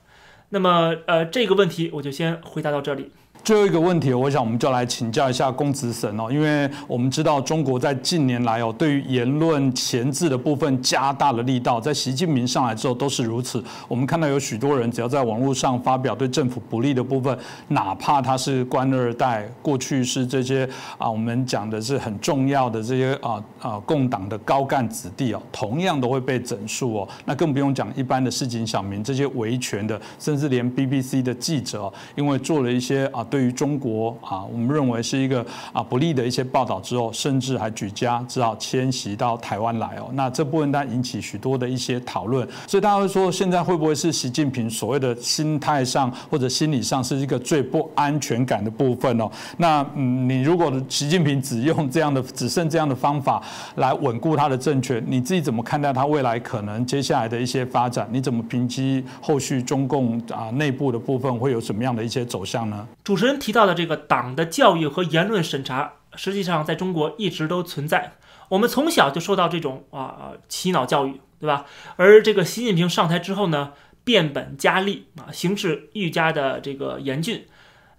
[0.50, 3.12] 那么，呃，这个问题我就先回答到这里。
[3.46, 13.64] 最后一个问题，我想我们就来请教一下公子神哦，因为我们知道中国在近年来哦，对于言论前置的部分加大了力道，在习近平上来之后都是如此。
[13.88, 17.38] 我们看到有许多人只要在网络上发表对政府不利的部分，
[17.68, 20.68] 哪怕他是官二代，过去是这些
[20.98, 27.08] 啊，我们讲的是很重要的这些啊啊共党的高干子弟哦，同样都会被整肃哦。
[27.26, 33.24] 那更不用讲一般的市井小民，这些维权的，甚至连 BBC 的记者，因为做了一些啊。
[33.36, 40.10] 对于中国啊，我们认为是一个啊不利的一些报道之后，甚至还举家只好迁徙到台湾来哦。
[40.14, 49.30] 那这部分当然引起许多的一些讨论，所以大家会说，现在会不会是习近平所谓的心态上或者心理上是一个最不安全感的部分哦？
[49.58, 53.44] 那嗯，你如果习近平只用这样的只剩这样的方法
[53.76, 58.08] 来稳固他的政权，你自己怎么看待他未来可能接下来的一些发展？
[58.14, 62.88] 你怎么评击后续中共啊内部的部分会有什么样的一些走向呢？
[63.04, 68.14] 主持人提到的这个党的教育和言论审查，实际上在中国一直都存在。
[68.50, 71.66] 我们从小就受到这种啊洗脑教育，对吧？
[71.96, 73.74] 而这个习近平上台之后呢，
[74.04, 77.48] 变本加厉啊，形势愈加的这个严峻。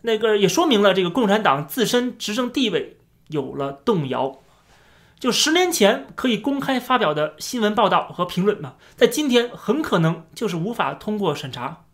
[0.03, 2.97] 那个也说明了这个共产党自身执政地位
[3.29, 4.39] 有了动摇。
[5.19, 11.86] 就十年前可以公开发表的新闻报道和评论嘛，在今天很可能就是无法通过审查。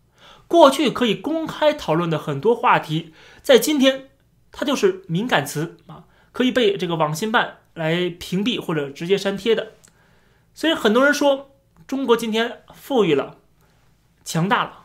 [0.53, 4.11] 过去可以公开讨论的很多话题，在今天，
[4.51, 9.71] 它就是敏感词啊，可以被这个网信办来屏蔽或者直接删帖的。
[10.53, 11.49] 所以很多人说
[11.87, 13.37] 中国今天富裕了，
[14.23, 14.83] 强大了，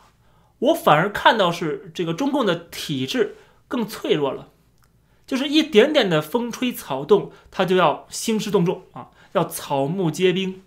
[0.57, 3.35] 我反而看到是这个中共的体制
[3.67, 4.47] 更脆弱了，
[5.27, 10.63] 就是一点点的风吹草动，它就要兴师动众啊，要草木皆兵。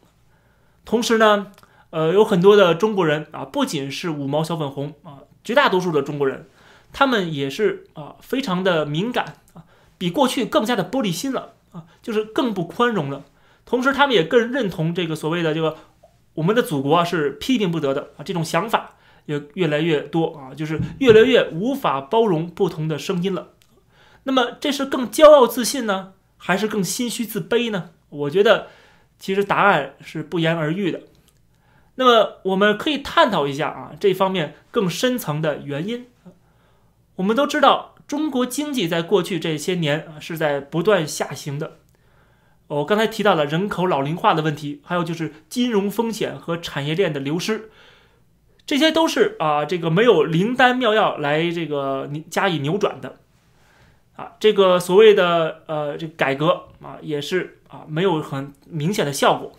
[0.84, 1.50] 同时呢。
[1.92, 6.48] 呃，有很多的中国人啊，不仅是五毛小粉红啊，绝大多数的中国人，
[6.90, 9.64] 他们也是啊，非常的敏感啊，
[9.98, 13.24] 比过去更加的玻璃心了啊，就是更不宽容了。
[13.66, 15.76] 同时，他们也更认同这个所谓的这个
[16.32, 23.48] 我们的祖国啊是批评不得的啊，这种想法也越来越多啊，就是越来越无法包容不同的声音了。
[24.22, 27.90] 那么，这是更骄傲自信呢，还是更心虚自卑呢？
[28.08, 28.68] 我觉得，
[29.18, 31.00] 其实答案是不言而喻的。
[31.96, 36.06] 那么我们可以探讨一下啊，这方面更深层的原因。
[37.16, 41.78] 我们都知道，中国经济在过去这些年啊是在不断下行的。
[42.68, 47.70] 我刚才提到了人口老龄化的问题，还有就是金融风险和产业链的流失，
[48.64, 53.18] 这些都是啊这个没有灵丹妙药来这个加以扭转的。
[54.16, 59.52] 啊，这个所谓的呃这改革啊也是啊没有很明显的效果。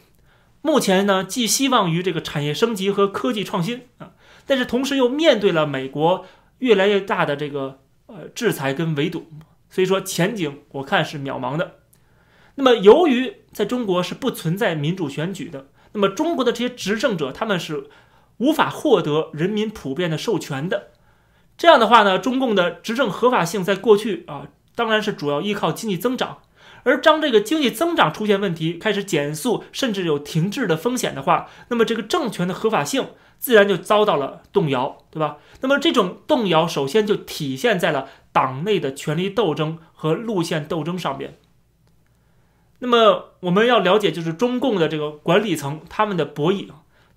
[0.65, 4.13] 目前呢，寄希望于这个产业升级和科技创新啊，
[4.47, 6.25] 但是同时又面对了美国
[6.59, 9.27] 越来越大的这个呃制裁跟围堵，
[9.69, 11.79] 所以说前景我看是渺茫的。
[12.55, 17.89] 那么由于在中国是不存在民主选举的，那么中国的这些执政者他们是
[18.37, 20.91] 无法获得人民普遍的授权的。
[21.57, 26.37] 这样的话呢，中共的执政合法性在过去啊，当然是主要依靠经济增长。
[26.83, 33.09] 而当这个经济增长出现问题，开始减速，甚至有停滞的风险的话，那么这个政权的合法性
[33.39, 35.37] 自然就遭到了动摇，对吧？
[35.61, 41.39] 那么这种动摇首先就体现在了党内的权力斗争和路线斗争上面。
[42.79, 46.67] 那么我们要了解，就是中共的这个管理层他们的博弈，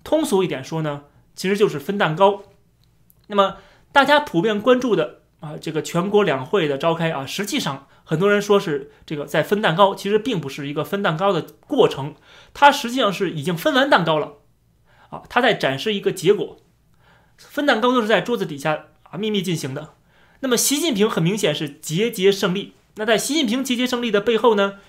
[0.03, 1.03] 通俗一点说呢，
[1.35, 2.43] 其实就是分蛋糕。
[3.27, 3.57] 那么
[3.91, 12.15] 大家普遍关注的啊，这个全国两会的召开啊，实际上很多人说是这个在分蛋糕，其实并不是一个分蛋糕的过程，
[12.53, 14.33] 它实际上是已经分完蛋糕了
[15.09, 16.57] 啊，它在展示一个结果。
[17.37, 19.93] 分蛋糕都是在桌子底下啊秘密进行的。
[20.41, 22.73] 那么习近平很明显是节节胜利。
[22.95, 24.79] 那在习近平节节胜利的背后呢，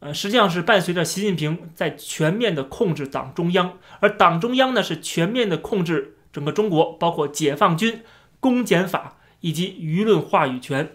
[0.00, 8.02] 呃，实际上是伴随着习近平在全面的控制党中央，而党中央呢是全面的控制整个中国，包括解放军、
[8.40, 10.90] 公检法以及舆论话语权。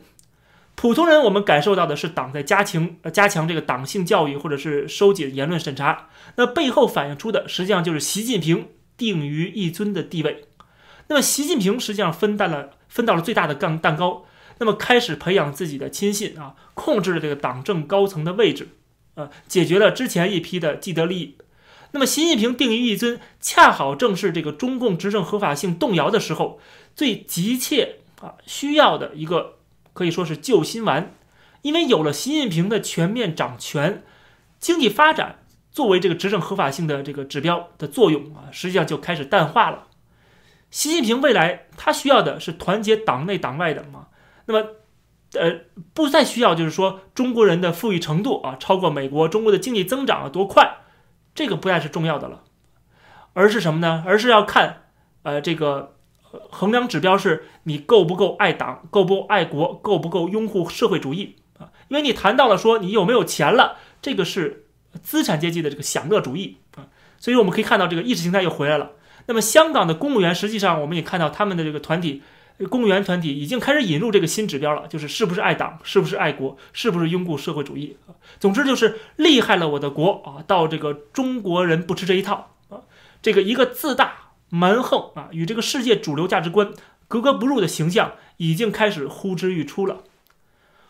[0.74, 6.10] 普通人我们感受到的是党在加强呃加强这个党性教育，或者是收紧言论审查。
[6.36, 10.46] 那背后反映出的实际上就是习近平定于一尊的地位。
[11.10, 14.26] 那么，习近平实际上分担了分到了最大的蛋蛋糕，
[14.58, 18.70] 那么开始培养自己的亲信啊，控制了这个党政高层的位置，
[19.14, 21.38] 呃，解决了之前一批的既得利益。
[21.92, 26.60] 那么，习近平定于一尊，恰好正是这个中共执政合法性动摇的时候，
[26.96, 29.60] 最急切啊需要的一个
[29.94, 31.14] 可以说是救心丸。
[31.62, 34.04] 因为有了习近平的全面掌权，
[34.60, 39.88] 经济发展作为这个执政合法性的这个指标的作用啊，实际上就开始淡化了。
[40.72, 44.08] 习近平未来他需要的是团结党内党外的嘛？
[44.46, 44.70] 那么，
[45.34, 45.62] 呃，
[45.94, 50.78] 不再需要就是说中国人的富裕程度啊超过美国，中国的经济增长啊多快，
[51.36, 52.44] 这个不再是重要的了，
[53.34, 54.04] 而是什么呢？
[54.08, 54.84] 而是要看，
[55.24, 55.98] 呃，这个
[56.50, 61.70] 衡量指标是你够不够爱党，够不够爱国，够不够拥护社会主义啊？
[61.88, 64.66] 因为你谈到了说你有没有钱了，这个是
[65.02, 68.92] 资产阶级的这个享乐主义啊，所以我们可以看到这个意识形态又回来了。
[69.26, 72.24] 那么，香港的公务员实际上，我们也看到他们的这个团体，
[72.70, 77.96] 公务员团体已经开始引入这个新指标了，就是是不是爱党，是不是爱国，是不是拥护社会主义？
[78.40, 80.42] 总之就是厉害了我的国啊！
[80.48, 82.82] 到这个中国人不吃这一套啊，
[83.22, 86.72] 这个一个自大蛮横啊，与这个世界主流价值观
[87.08, 90.04] 格格不入的形象已经开始呼之欲出了。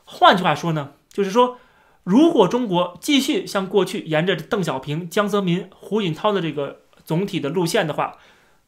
[0.06, 1.58] 换句话说呢，就是说，
[2.04, 8.18] 如果中国继续像过去沿着邓小平、江泽民、胡锦涛的这个总体的路线的话，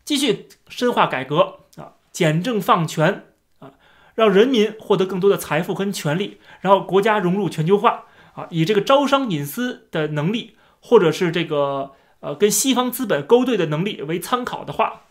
[0.04, 3.26] 继续深化改革啊，简政放权
[3.60, 3.72] 啊，
[4.16, 11.92] 让人民获得更多的财富跟权利，然后国家融入全球化啊，以这个招商引资的能力，或者是这个
[12.22, 15.02] 呃跟西方资本勾兑的能力为参考的话，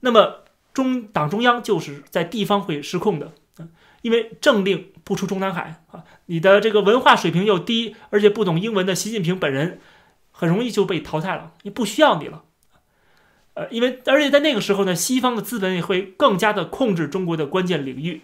[0.00, 3.32] 那么中党中央就是在地方会失控的
[4.02, 9.80] 因为政令不出中南海啊，你的这个文化水平又低，而且不懂英文的习近平本人，
[10.30, 12.44] 很容易就被淘汰了，你不需要你了。
[13.54, 18.20] 呃，因为而且在那个时候呢，西方的资本也会更加的控制中国的关键领域，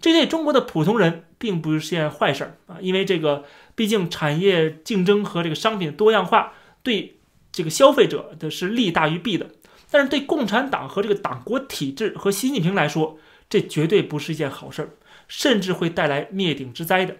[0.00, 3.44] 这对中国的普通人并不是件坏事儿啊，因为这个
[3.74, 6.52] 毕竟产业竞争和这个商品多样化
[6.82, 7.15] 对
[7.56, 9.48] 这个消费者的是利大于弊的，
[9.90, 14.90] 但是对共产党和这个党国体制和习近平来说，这绝对不是一件好事儿，
[15.26, 17.16] 甚至会带来灭顶之灾的。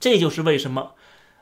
[0.00, 0.92] 这就是为什么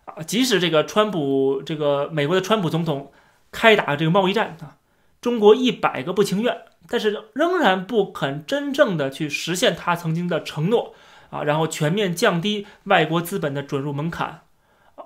[0.07, 3.13] 啊，即使这个川普这个美国的川普总统
[3.53, 4.79] 开打这个贸易战啊。
[5.21, 10.93] 中国一百个不情愿，但是仍然不肯真正的去实现他曾经的承诺
[11.31, 14.41] 啊，然后全面降低外国资本的准入门槛。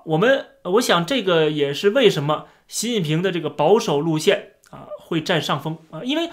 [0.05, 6.29] 我们我想这个也是为什么习近平的这个保守路线啊会占上风啊，因为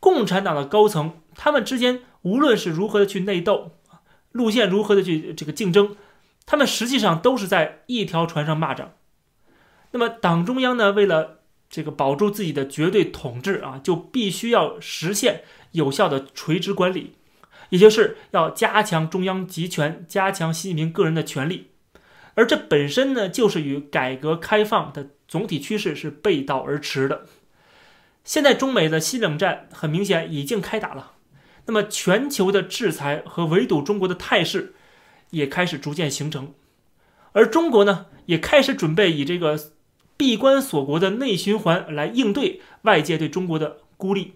[0.00, 3.72] 共产党的高层他们之间无论是如何的去内斗，
[4.32, 5.96] 路线如何的去这个竞争，
[6.46, 8.88] 他们实际上都是在一条船上蚂蚱。
[9.92, 11.38] 那么党中央呢，为了
[11.70, 17.14] 这个保住自己的绝对统治啊，就必须要实现有效的垂直管理，
[17.70, 21.70] 也就是要加强中央集权，加强习近平个人的权利。
[22.38, 27.26] 而这本身呢，就是与改革开放的总体趋势是背道而驰的。
[28.22, 31.14] 现在中美的新冷战很明显已经开打了，
[31.66, 34.74] 那么全球的制裁和围堵中国的态势
[35.30, 36.54] 也开始逐渐形成，
[37.32, 39.58] 而中国呢，也开始准备以这个。
[40.16, 44.32] 闭关锁国的内循环来应对外界对中国的孤立，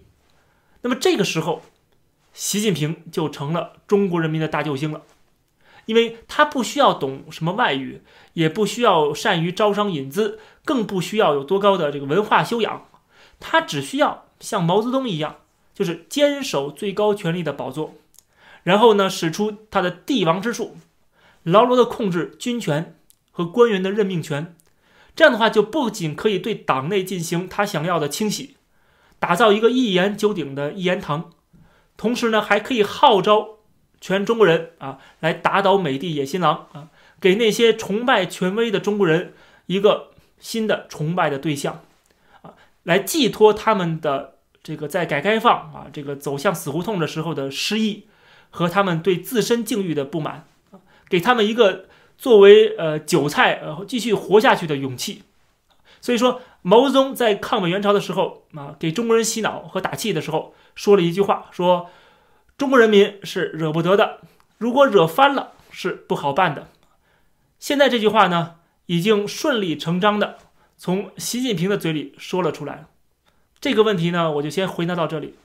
[0.81, 1.61] 那么这个时候，
[2.31, 5.01] 习近平就成了中国人民的大救星了，
[5.85, 8.01] 因为他不需要懂什么外语，
[8.33, 12.87] 也不需要善于招商引资，更不需要有多高的这个文化修养，
[13.39, 15.37] 他只需要像毛泽东一样，
[15.73, 17.95] 就是坚守最高权力的宝座，
[18.63, 20.77] 然后呢，使出他的帝王之术，
[21.43, 22.95] 牢牢的控制军权
[23.31, 24.55] 和官员的任命权。
[25.15, 28.55] 这样的话，就不仅可以对党内进行他想要的清洗，
[29.19, 31.29] 打造一个一言九鼎的一言堂，
[31.95, 33.59] 同时呢，还可以号召
[34.03, 36.89] 全中国人啊，来打倒美帝野心狼啊，
[37.21, 39.33] 给那些崇拜权威的中国人
[39.67, 40.09] 一个
[40.39, 41.79] 新的崇拜的对象
[42.41, 42.51] 啊，
[42.83, 48.07] 来寄托他们的这个在改革开放啊这个走向死胡同的时候的失意
[48.49, 50.47] 和他们对自身境遇的不满，
[51.07, 51.85] 给他们一个
[52.17, 55.23] 作为呃韭菜呃继续活下去的勇气。
[56.01, 61.89] 所以说，毛泽东在抗美援朝的时候啊，给中国人洗脑和打气的时候说了一句话，说
[62.63, 64.21] 中国人民是惹不得的，
[64.57, 66.69] 如果惹翻了是不好办的。
[67.59, 70.37] 现在这句话呢，已经顺理成章的
[70.77, 72.85] 从习近平的嘴里说了出来。
[73.59, 75.35] 这个问题呢，我就先回答到这里。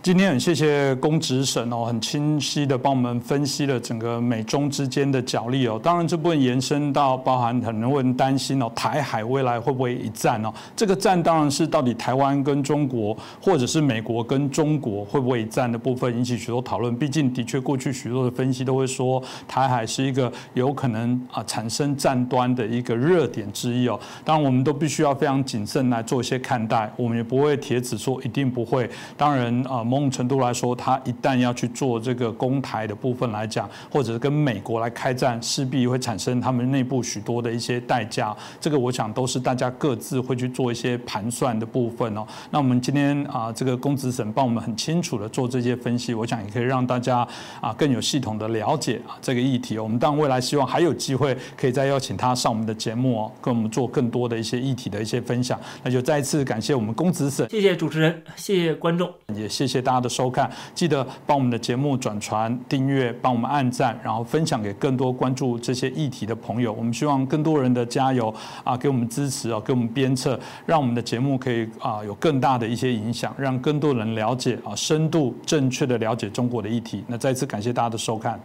[0.00, 5.78] 今天很谢谢公职审哦，很清晰的帮我们分析了整个美中之间的角力哦。
[5.82, 10.54] 当然，这部分延伸到包含很多人担心哦，台海未来会不会一战哦？
[10.76, 16.96] 这个战当然是到底台湾跟中国，或者是美国跟中国会不会一战的部分引起许多讨论。
[16.96, 23.98] 毕竟，的确过去许多的分析都会说，台海是一个有可能啊产生战端的一个热点之一哦。
[24.24, 28.88] 当然，我们都必须要非常谨慎来做一些看待，我们也不会铁子说一定不会。
[29.16, 29.84] 当然啊。
[29.88, 38.36] 某种程度来说，他一旦要去做这个攻台的部分来讲，或者是跟美国来开战，势必会产生他们内部许多的一些代价。
[38.60, 42.26] 这个我想都是大家各自会去做一些盘算的部分哦。
[42.50, 47.26] 那我们今天啊，这个公子审帮我们很清楚的做这些分析，我想也可以让大家
[47.60, 49.78] 啊更有系统的了解啊这个议题。
[49.78, 55.58] 我们当然未来希望还有机会可以再邀请他上我们的节目哦，跟我们做更多的一些议题的一些分享。
[55.82, 59.88] 那就再一次感谢我们公子审，谢谢主持人，谢谢观众，也谢谢谢。
[59.88, 66.72] 大家的收看，记得帮我们的节目转传、订阅，帮我们按赞，然后分享给更多关注这些议题的朋友。
[66.72, 68.34] 我们希望更多人的加油
[68.64, 77.04] 啊，给我们支持啊，给我们鞭策，让我们的节目可以啊有更大的一些影响，让更多人了解啊，深度正确的了解中国的议题。
[77.06, 78.38] 那再次感谢大家的收看。